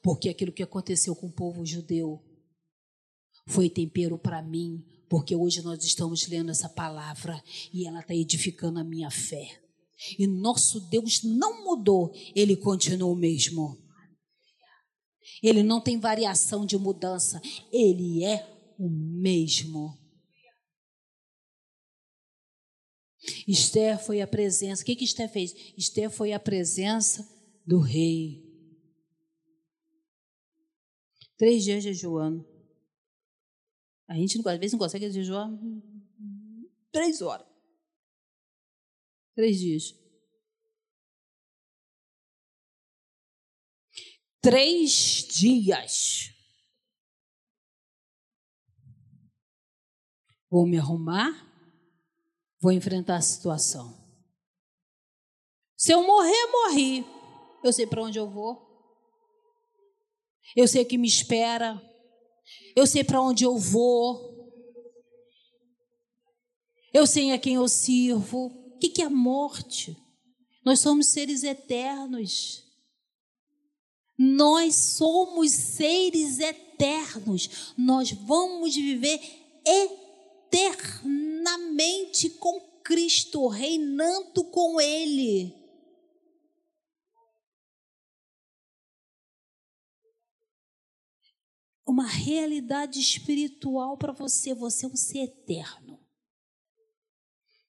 Porque 0.00 0.28
aquilo 0.28 0.52
que 0.52 0.62
aconteceu 0.62 1.16
com 1.16 1.26
o 1.26 1.32
povo 1.32 1.66
judeu 1.66 2.24
foi 3.48 3.68
tempero 3.68 4.16
para 4.16 4.40
mim, 4.40 4.86
porque 5.08 5.34
hoje 5.34 5.60
nós 5.60 5.82
estamos 5.82 6.24
lendo 6.28 6.52
essa 6.52 6.68
palavra 6.68 7.42
e 7.74 7.84
ela 7.84 7.98
está 7.98 8.14
edificando 8.14 8.78
a 8.78 8.84
minha 8.84 9.10
fé. 9.10 9.60
E 10.18 10.26
nosso 10.26 10.80
Deus 10.88 11.22
não 11.22 11.64
mudou, 11.64 12.12
ele 12.34 12.56
continua 12.56 13.10
o 13.10 13.16
mesmo. 13.16 13.78
Ele 15.42 15.62
não 15.62 15.80
tem 15.80 15.98
variação 15.98 16.66
de 16.66 16.76
mudança, 16.76 17.40
ele 17.72 18.24
é 18.24 18.46
o 18.78 18.88
mesmo. 18.88 19.98
Esther 23.46 24.02
foi 24.02 24.20
a 24.20 24.26
presença. 24.26 24.82
O 24.82 24.84
que, 24.84 24.96
que 24.96 25.04
Esther 25.04 25.30
fez? 25.30 25.52
Esther 25.76 26.10
foi 26.10 26.32
a 26.32 26.40
presença 26.40 27.28
do 27.66 27.78
rei. 27.78 28.42
Três 31.36 31.64
dias 31.64 31.82
jejuando. 31.82 32.46
A 34.08 34.14
gente 34.14 34.36
às 34.46 34.58
vezes 34.58 34.72
não 34.72 34.78
consegue 34.78 35.10
jejuar 35.10 35.48
três 36.90 37.22
horas. 37.22 37.49
Três 39.40 39.58
dias. 39.58 39.94
Três 44.42 44.92
dias. 45.30 46.30
Vou 50.50 50.66
me 50.66 50.76
arrumar, 50.76 51.30
vou 52.60 52.70
enfrentar 52.70 53.16
a 53.16 53.22
situação. 53.22 53.98
Se 55.74 55.90
eu 55.90 56.06
morrer, 56.06 56.46
morri. 56.52 57.06
Eu 57.64 57.72
sei 57.72 57.86
para 57.86 58.02
onde 58.02 58.18
eu 58.18 58.28
vou. 58.28 58.60
Eu 60.54 60.68
sei 60.68 60.82
o 60.82 60.86
que 60.86 60.98
me 60.98 61.08
espera. 61.08 61.80
Eu 62.76 62.86
sei 62.86 63.02
para 63.02 63.22
onde 63.22 63.42
eu 63.42 63.56
vou. 63.56 64.52
Eu 66.92 67.06
sei 67.06 67.32
a 67.32 67.38
quem 67.38 67.54
eu 67.54 67.66
sirvo. 67.66 68.59
O 68.80 68.88
que 68.88 69.02
é 69.02 69.08
morte? 69.10 69.94
Nós 70.64 70.80
somos 70.80 71.08
seres 71.08 71.42
eternos. 71.42 72.64
Nós 74.18 74.74
somos 74.74 75.50
seres 75.50 76.38
eternos. 76.38 77.74
Nós 77.76 78.10
vamos 78.10 78.74
viver 78.74 79.20
eternamente 80.48 82.30
com 82.30 82.58
Cristo, 82.82 83.48
reinando 83.48 84.44
com 84.44 84.80
Ele. 84.80 85.54
Uma 91.86 92.06
realidade 92.06 92.98
espiritual 92.98 93.98
para 93.98 94.12
você, 94.12 94.54
você 94.54 94.86
é 94.86 94.88
um 94.88 94.96
ser 94.96 95.24
eterno. 95.24 96.00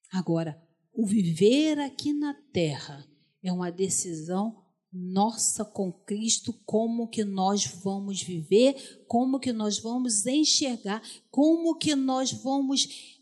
Agora, 0.10 0.70
o 0.93 1.06
viver 1.06 1.80
aqui 1.80 2.13
na 2.13 2.34
terra 2.34 3.08
é 3.43 3.51
uma 3.51 3.71
decisão 3.71 4.62
nossa 4.91 5.63
com 5.63 5.91
Cristo, 5.91 6.51
como 6.65 7.08
que 7.08 7.23
nós 7.23 7.65
vamos 7.65 8.21
viver, 8.21 9.06
como 9.08 9.39
que 9.39 9.54
nós 9.54 9.80
vamos 9.80 10.25
enxergar, 10.25 11.01
como 11.30 11.77
que 11.77 11.95
nós 11.95 12.32
vamos 12.32 13.21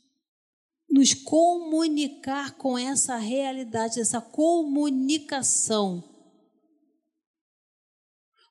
nos 0.89 1.13
comunicar 1.13 2.57
com 2.57 2.75
essa 2.75 3.17
realidade, 3.17 3.99
essa 3.99 4.19
comunicação. 4.19 6.03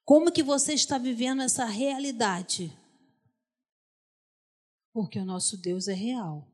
Como 0.05 0.31
que 0.31 0.43
você 0.43 0.73
está 0.73 0.97
vivendo 0.97 1.43
essa 1.43 1.65
realidade? 1.65 2.73
Porque 4.93 5.19
o 5.19 5.25
nosso 5.25 5.57
Deus 5.57 5.89
é 5.89 5.93
real. 5.93 6.49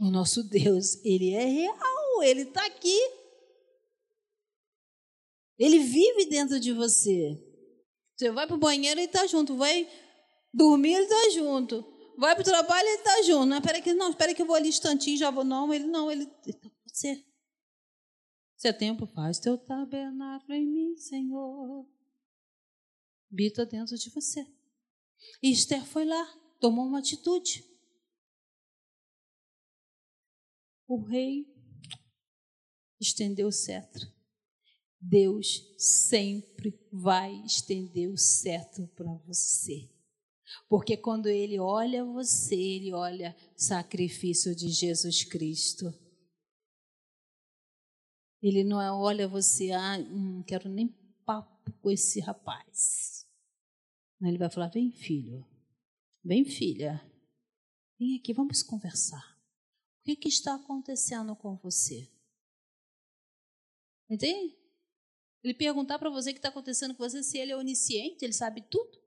O 0.00 0.10
nosso 0.10 0.42
Deus, 0.42 0.96
ele 1.04 1.34
é 1.34 1.44
real, 1.44 2.22
ele 2.22 2.42
está 2.42 2.64
aqui. 2.64 2.98
Ele 5.58 5.78
vive 5.78 6.24
dentro 6.24 6.58
de 6.58 6.72
você. 6.72 7.38
Você 8.16 8.30
vai 8.30 8.46
para 8.46 8.56
o 8.56 8.58
banheiro, 8.58 8.98
ele 8.98 9.06
está 9.06 9.26
junto. 9.26 9.56
Vai 9.58 9.86
dormir, 10.54 10.94
ele 10.94 11.04
está 11.04 11.30
junto. 11.30 11.84
Vai 12.16 12.34
para 12.34 12.40
o 12.40 12.44
trabalho, 12.44 12.88
ele 12.88 12.96
está 12.96 13.22
junto. 13.22 13.44
Não, 13.44 13.58
espera 13.58 13.82
que, 13.82 13.92
não, 13.92 14.08
espera 14.08 14.34
que 14.34 14.40
eu 14.40 14.46
vou 14.46 14.56
ali 14.56 14.70
instantinho, 14.70 15.18
já 15.18 15.30
vou. 15.30 15.44
Não, 15.44 15.72
ele 15.72 15.84
não, 15.84 16.10
ele 16.10 16.24
está 16.46 16.70
com 16.70 16.76
você. 16.86 17.22
Se 18.56 18.68
é 18.68 18.72
tempo, 18.72 19.06
faz 19.06 19.38
teu 19.38 19.58
tabernáculo 19.58 20.54
em 20.54 20.66
mim, 20.66 20.96
Senhor. 20.96 21.86
Bita 23.30 23.66
dentro 23.66 23.98
de 23.98 24.08
você. 24.08 24.46
E 25.42 25.50
Esther 25.50 25.84
foi 25.84 26.06
lá, 26.06 26.24
tomou 26.58 26.86
uma 26.86 27.00
atitude. 27.00 27.69
O 30.90 30.98
rei 30.98 31.46
estendeu 33.00 33.46
o 33.46 33.52
cetro. 33.52 34.12
Deus 35.00 35.72
sempre 35.78 36.76
vai 36.92 37.32
estender 37.44 38.10
o 38.10 38.18
cetro 38.18 38.88
para 38.88 39.14
você. 39.18 39.88
Porque 40.68 40.96
quando 40.96 41.28
ele 41.28 41.60
olha 41.60 42.04
você, 42.04 42.56
ele 42.56 42.92
olha 42.92 43.36
sacrifício 43.56 44.52
de 44.52 44.68
Jesus 44.68 45.22
Cristo. 45.22 45.94
Ele 48.42 48.64
não 48.64 48.78
olha 49.00 49.28
você, 49.28 49.70
ah, 49.70 49.96
não 49.96 50.42
quero 50.42 50.68
nem 50.68 50.88
papo 51.24 51.70
com 51.74 51.88
esse 51.88 52.18
rapaz. 52.18 53.24
Ele 54.20 54.38
vai 54.38 54.50
falar: 54.50 54.66
vem, 54.66 54.90
filho, 54.90 55.46
vem, 56.24 56.44
filha, 56.44 57.00
vem 57.96 58.16
aqui, 58.16 58.34
vamos 58.34 58.60
conversar. 58.60 59.39
Que, 60.10 60.16
que 60.16 60.28
está 60.28 60.56
acontecendo 60.56 61.36
com 61.36 61.56
você? 61.56 62.10
Entende? 64.10 64.58
Ele 65.40 65.54
perguntar 65.54 66.00
para 66.00 66.10
você 66.10 66.30
o 66.30 66.32
que 66.32 66.38
está 66.40 66.48
acontecendo 66.48 66.96
com 66.96 67.08
você, 67.08 67.22
se 67.22 67.38
ele 67.38 67.52
é 67.52 67.56
onisciente, 67.56 68.24
ele 68.24 68.32
sabe 68.32 68.60
tudo. 68.62 68.98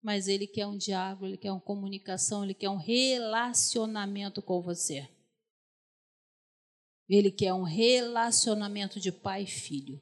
Mas 0.00 0.28
ele 0.28 0.46
quer 0.46 0.66
um 0.66 0.76
diálogo, 0.76 1.26
ele 1.26 1.36
quer 1.36 1.50
uma 1.50 1.60
comunicação, 1.60 2.44
ele 2.44 2.54
quer 2.54 2.70
um 2.70 2.76
relacionamento 2.76 4.40
com 4.40 4.62
você. 4.62 5.08
Ele 7.08 7.32
quer 7.32 7.52
um 7.52 7.64
relacionamento 7.64 9.00
de 9.00 9.10
pai 9.10 9.42
e 9.42 9.46
filho. 9.46 10.00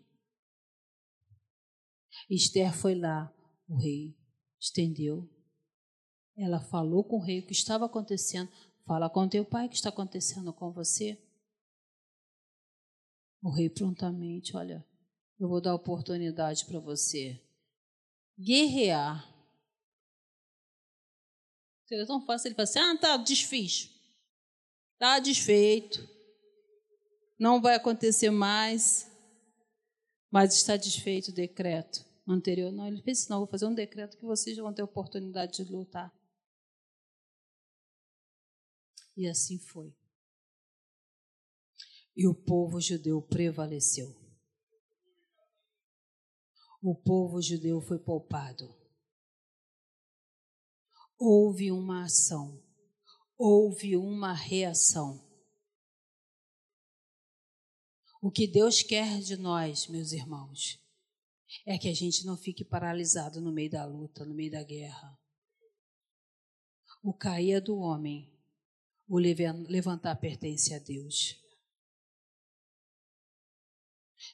Esther 2.29 2.74
foi 2.74 2.94
lá, 2.94 3.35
o 3.66 3.79
rei 3.79 4.14
estendeu. 4.61 5.27
Ela 6.37 6.61
falou 6.61 7.03
com 7.03 7.16
o 7.16 7.24
rei 7.24 7.40
o 7.40 7.46
que 7.46 7.53
estava 7.53 7.87
acontecendo. 7.87 8.53
Fala 8.88 9.11
com 9.11 9.29
teu 9.29 9.44
pai 9.44 9.66
o 9.66 9.68
que 9.68 9.77
está 9.77 9.90
acontecendo 9.90 10.51
com 10.51 10.72
você. 10.72 11.22
O 13.42 13.51
rei 13.51 13.68
prontamente, 13.68 14.57
olha, 14.57 14.83
eu 15.38 15.46
vou 15.46 15.61
dar 15.61 15.74
oportunidade 15.74 16.64
para 16.64 16.81
você 16.81 17.38
guerrear. 18.38 19.31
Seria 21.85 22.07
tão 22.07 22.24
fácil 22.24 22.48
ele 22.48 22.55
falar 22.55 22.64
assim: 22.64 22.79
ah, 22.79 22.96
tá, 22.96 23.16
desfiz. 23.18 23.90
Tá 24.98 25.18
desfeito. 25.18 26.09
Não 27.38 27.61
vai 27.61 27.74
acontecer 27.74 28.31
mais. 28.31 29.07
Mas 30.31 30.55
está 30.55 30.79
desfeito 30.79 31.31
o 31.31 31.35
decreto 31.35 32.07
anterior. 32.27 32.72
Não, 32.72 32.88
ele 32.88 33.03
fez 33.03 33.29
não, 33.29 33.40
vou 33.40 33.46
fazer 33.46 33.66
um 33.66 33.74
decreto 33.74 34.16
que 34.16 34.24
vocês 34.24 34.57
vão 34.57 34.72
ter 34.72 34.83
oportunidade 34.83 35.62
de 35.62 35.70
lutar. 35.70 36.17
E 39.18 39.28
assim 39.28 39.59
foi. 39.59 39.94
E 42.16 42.26
o 42.26 42.35
povo 42.35 42.81
judeu 42.81 43.20
prevaleceu 43.20 44.18
o 46.81 46.94
povo 46.94 47.42
judeu 47.42 47.81
foi 47.81 47.98
poupado. 47.98 48.74
Houve 51.18 51.72
uma 51.72 52.04
ação, 52.04 52.62
houve 53.37 53.96
uma 53.96 54.33
reação. 54.33 55.26
O 58.22 58.31
que 58.31 58.46
Deus 58.46 58.83
quer 58.83 59.20
de 59.20 59.37
nós, 59.37 59.88
meus 59.88 60.12
irmãos, 60.12 60.81
é 61.66 61.76
que 61.78 61.88
a 61.88 61.94
gente 61.94 62.24
não 62.24 62.37
fique 62.37 62.64
paralisado 62.64 63.40
no 63.40 63.52
meio 63.52 63.70
da 63.70 63.85
luta, 63.85 64.24
no 64.24 64.35
meio 64.35 64.52
da 64.52 64.62
guerra. 64.62 65.18
O 67.02 67.12
cair 67.12 67.52
é 67.54 67.61
do 67.61 67.76
homem, 67.76 68.33
o 69.08 69.18
levantar 69.18 70.14
pertence 70.16 70.74
a 70.74 70.78
Deus. 70.78 71.36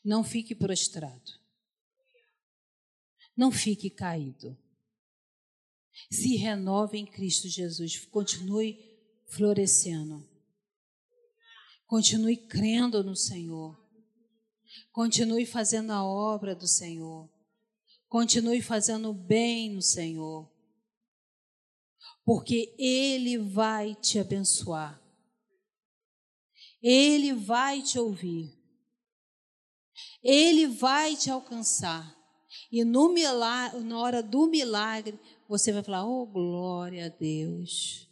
Não 0.04 0.24
fique 0.24 0.54
prostrado. 0.54 1.32
Não 3.37 3.50
fique 3.50 3.88
caído. 3.88 4.56
Se 6.10 6.37
renove 6.37 6.98
em 6.98 7.06
Cristo 7.06 7.48
Jesus. 7.48 8.04
Continue 8.06 8.78
florescendo. 9.28 10.28
Continue 11.87 12.37
crendo 12.37 13.02
no 13.04 13.14
Senhor. 13.14 13.80
Continue 14.90 15.46
fazendo 15.46 15.92
a 15.92 16.04
obra 16.04 16.54
do 16.54 16.66
Senhor. 16.66 17.30
Continue 18.08 18.62
fazendo 18.62 19.10
o 19.10 19.14
bem 19.14 19.72
no 19.72 19.82
Senhor. 19.82 20.54
Porque 22.24 22.74
Ele 22.78 23.38
vai 23.38 23.94
te 23.94 24.18
abençoar. 24.18 25.00
Ele 26.82 27.32
vai 27.32 27.82
te 27.82 27.98
ouvir. 27.98 28.52
Ele 30.22 30.66
vai 30.66 31.16
te 31.16 31.30
alcançar. 31.30 32.14
E 32.70 32.85
no 32.85 33.12
milagre, 33.12 33.81
na 33.81 33.98
hora 33.98 34.22
do 34.22 34.46
milagre, 34.46 35.18
você 35.48 35.72
vai 35.72 35.83
falar: 35.83 36.06
Oh, 36.06 36.27
glória 36.27 37.06
a 37.06 37.08
Deus. 37.08 38.08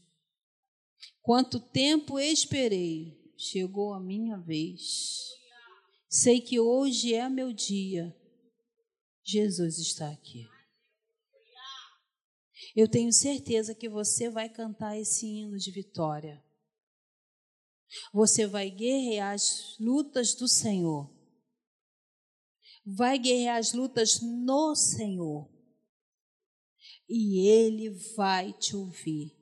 Quanto 1.23 1.61
tempo 1.61 2.19
esperei, 2.19 3.33
chegou 3.37 3.95
a 3.95 4.01
minha 4.01 4.37
vez. 4.39 5.19
Sei 6.09 6.41
que 6.41 6.61
hoje 6.61 7.15
é 7.15 7.29
meu 7.29 7.53
dia. 7.53 8.15
Jesus 9.25 9.79
está 9.79 10.11
aqui. 10.11 10.47
Eu 12.75 12.89
tenho 12.89 13.13
certeza 13.13 13.75
que 13.75 13.89
você 13.89 14.31
vai 14.31 14.49
cantar 14.49 14.99
esse 14.99 15.27
hino 15.27 15.59
de 15.59 15.71
vitória. 15.71 16.43
Você 18.13 18.47
vai 18.47 18.71
guerrear 18.71 19.35
as 19.35 19.77
lutas 19.79 20.35
do 20.35 20.49
Senhor 20.49 21.11
vai 22.85 23.19
guerrear 23.19 23.59
as 23.59 23.73
lutas 23.73 24.21
no 24.21 24.75
Senhor. 24.75 25.49
E 27.09 27.47
Ele 27.47 27.91
vai 28.17 28.53
te 28.53 28.75
ouvir, 28.77 29.37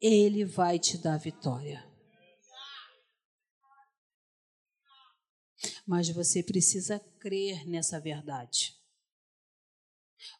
Ele 0.00 0.44
vai 0.44 0.78
te 0.78 0.98
dar 0.98 1.18
vitória. 1.18 1.84
Mas 5.86 6.08
você 6.08 6.42
precisa 6.42 6.98
crer 7.18 7.66
nessa 7.66 8.00
verdade. 8.00 8.76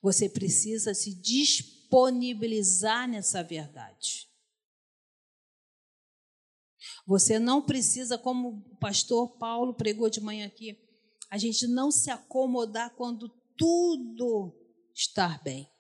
Você 0.05 0.29
precisa 0.29 0.93
se 0.93 1.15
disponibilizar 1.15 3.09
nessa 3.09 3.43
verdade. 3.43 4.31
Você 7.07 7.39
não 7.39 7.65
precisa, 7.65 8.19
como 8.19 8.51
o 8.51 8.77
pastor 8.77 9.39
Paulo 9.39 9.73
pregou 9.73 10.11
de 10.11 10.21
manhã 10.21 10.47
aqui, 10.47 10.79
a 11.31 11.39
gente 11.39 11.67
não 11.67 11.91
se 11.91 12.11
acomodar 12.11 12.95
quando 12.97 13.31
tudo 13.57 14.55
está 14.95 15.41
bem. 15.43 15.73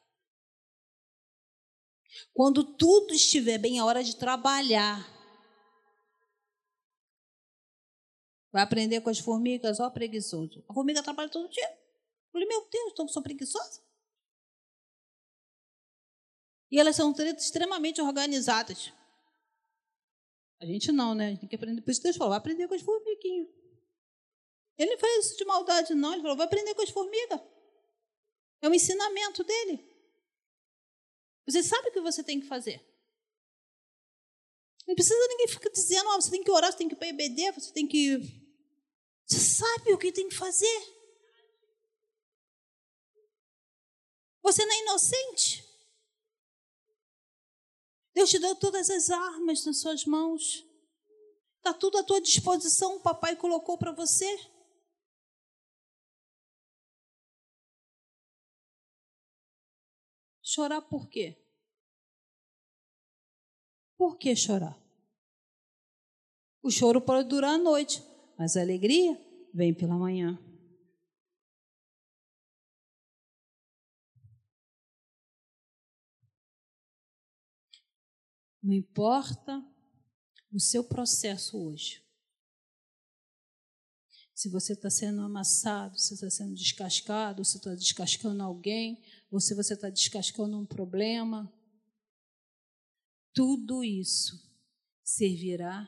Quando 2.32 2.64
tudo 2.64 3.12
estiver 3.12 3.58
bem, 3.58 3.76
é 3.76 3.84
hora 3.84 4.02
de 4.02 4.16
trabalhar. 4.16 5.06
Vai 8.50 8.62
aprender 8.62 9.02
com 9.02 9.10
as 9.10 9.18
formigas, 9.18 9.80
ó 9.80 9.90
preguiçoso. 9.90 10.64
A 10.66 10.72
formiga 10.72 11.02
trabalha 11.02 11.28
todo 11.28 11.50
dia. 11.50 11.68
Eu 11.68 12.32
falei, 12.32 12.48
meu 12.48 12.66
Deus, 12.70 12.92
então 12.92 13.06
sou 13.06 13.22
preguiçosa? 13.22 13.83
E 16.74 16.80
elas 16.80 16.96
são 16.96 17.14
extremamente 17.38 18.02
organizadas. 18.02 18.92
A 20.60 20.66
gente 20.66 20.90
não, 20.90 21.14
né? 21.14 21.26
A 21.26 21.30
gente 21.30 21.38
tem 21.38 21.48
que 21.48 21.54
aprender. 21.54 21.80
Por 21.80 21.92
isso 21.92 22.02
Deus 22.02 22.16
falou, 22.16 22.30
vai 22.30 22.38
aprender 22.38 22.66
com 22.66 22.74
as 22.74 22.82
formiguinhas. 22.82 23.48
Ele 24.76 24.90
não 24.90 24.98
fez 24.98 25.26
isso 25.26 25.36
de 25.36 25.44
maldade, 25.44 25.94
não. 25.94 26.12
Ele 26.12 26.22
falou, 26.22 26.36
vai 26.36 26.46
aprender 26.46 26.74
com 26.74 26.82
as 26.82 26.90
formigas. 26.90 27.40
É 28.60 28.68
o 28.68 28.74
ensinamento 28.74 29.44
dele. 29.44 29.88
Você 31.46 31.62
sabe 31.62 31.90
o 31.90 31.92
que 31.92 32.00
você 32.00 32.24
tem 32.24 32.40
que 32.40 32.48
fazer. 32.48 32.84
Não 34.84 34.96
precisa 34.96 35.28
ninguém 35.28 35.46
ficar 35.46 35.70
dizendo, 35.70 36.08
oh, 36.10 36.20
você 36.20 36.32
tem 36.32 36.42
que 36.42 36.50
orar, 36.50 36.72
você 36.72 36.78
tem 36.78 36.88
que 36.88 36.96
ir 36.96 36.98
para 36.98 37.06
EBD, 37.06 37.52
você 37.52 37.72
tem 37.72 37.86
que. 37.86 38.18
Você 39.26 39.38
sabe 39.38 39.92
o 39.92 39.98
que 39.98 40.10
tem 40.10 40.28
que 40.28 40.34
fazer. 40.34 40.92
Você 44.42 44.66
não 44.66 44.74
é 44.74 44.80
inocente. 44.80 45.73
Deus 48.14 48.30
te 48.30 48.38
deu 48.38 48.54
todas 48.54 48.88
as 48.88 49.10
armas 49.10 49.64
nas 49.66 49.80
suas 49.80 50.04
mãos. 50.04 50.64
Está 51.56 51.74
tudo 51.74 51.98
à 51.98 52.04
tua 52.04 52.20
disposição, 52.20 52.96
o 52.96 53.00
papai 53.00 53.34
colocou 53.34 53.76
para 53.76 53.90
você. 53.90 54.26
Chorar 60.42 60.82
por 60.82 61.08
quê? 61.08 61.36
Por 63.96 64.16
que 64.18 64.36
chorar? 64.36 64.78
O 66.62 66.70
choro 66.70 67.00
pode 67.00 67.28
durar 67.28 67.54
a 67.54 67.58
noite, 67.58 68.02
mas 68.38 68.56
a 68.56 68.60
alegria 68.60 69.18
vem 69.52 69.74
pela 69.74 69.96
manhã. 69.96 70.38
Não 78.64 78.72
importa 78.72 79.62
o 80.50 80.58
seu 80.58 80.82
processo 80.82 81.62
hoje. 81.62 82.02
Se 84.34 84.48
você 84.48 84.72
está 84.72 84.88
sendo 84.88 85.20
amassado, 85.20 85.98
se 85.98 86.14
está 86.14 86.30
sendo 86.30 86.54
descascado, 86.54 87.44
se 87.44 87.58
está 87.58 87.74
descascando 87.74 88.42
alguém, 88.42 89.04
ou 89.30 89.38
se 89.38 89.54
você 89.54 89.74
está 89.74 89.90
descascando 89.90 90.58
um 90.58 90.64
problema, 90.64 91.52
tudo 93.34 93.84
isso 93.84 94.50
servirá 95.02 95.86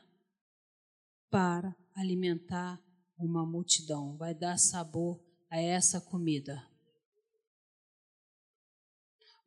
para 1.31 1.75
alimentar 1.95 2.79
uma 3.17 3.43
multidão, 3.43 4.15
vai 4.17 4.35
dar 4.35 4.59
sabor 4.59 5.19
a 5.49 5.59
essa 5.59 5.99
comida. 5.99 6.63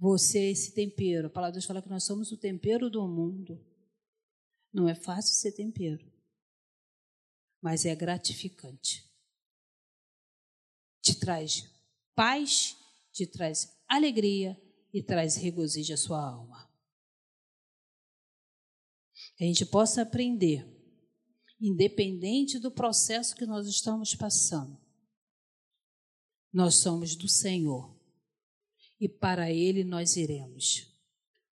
Você 0.01 0.39
é 0.39 0.51
esse 0.51 0.73
tempero. 0.73 1.27
A 1.27 1.31
palavra 1.31 1.53
de 1.53 1.59
Deus 1.59 1.67
fala 1.67 1.83
que 1.83 1.89
nós 1.91 2.05
somos 2.05 2.33
o 2.33 2.39
tempero 2.39 2.89
do 2.89 3.07
mundo. 3.07 3.63
Não 4.73 4.89
é 4.89 4.95
fácil 4.95 5.35
ser 5.35 5.53
tempero, 5.53 6.11
mas 7.61 7.85
é 7.85 7.95
gratificante. 7.95 9.07
Te 11.03 11.19
traz 11.19 11.71
paz, 12.15 12.79
te 13.13 13.27
traz 13.27 13.79
alegria 13.87 14.59
e 14.93 15.03
traz 15.03 15.37
regozijo 15.37 15.93
à 15.93 15.97
sua 15.99 16.25
alma. 16.25 16.71
Que 19.37 19.45
a 19.45 19.47
gente 19.47 19.67
possa 19.67 20.03
aprender, 20.03 20.67
independente 21.61 22.59
do 22.59 22.71
processo 22.71 23.37
que 23.37 23.45
nós 23.45 23.67
estamos 23.67 24.15
passando, 24.15 24.81
nós 26.51 26.77
somos 26.77 27.15
do 27.15 27.29
Senhor 27.29 28.00
e 29.01 29.09
para 29.09 29.51
Ele 29.51 29.83
nós 29.83 30.17
iremos 30.17 30.87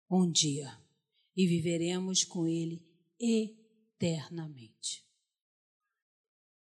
um 0.10 0.30
dia 0.30 0.76
e 1.36 1.46
viveremos 1.46 2.24
com 2.24 2.48
Ele 2.48 2.82
eternamente. 3.20 5.05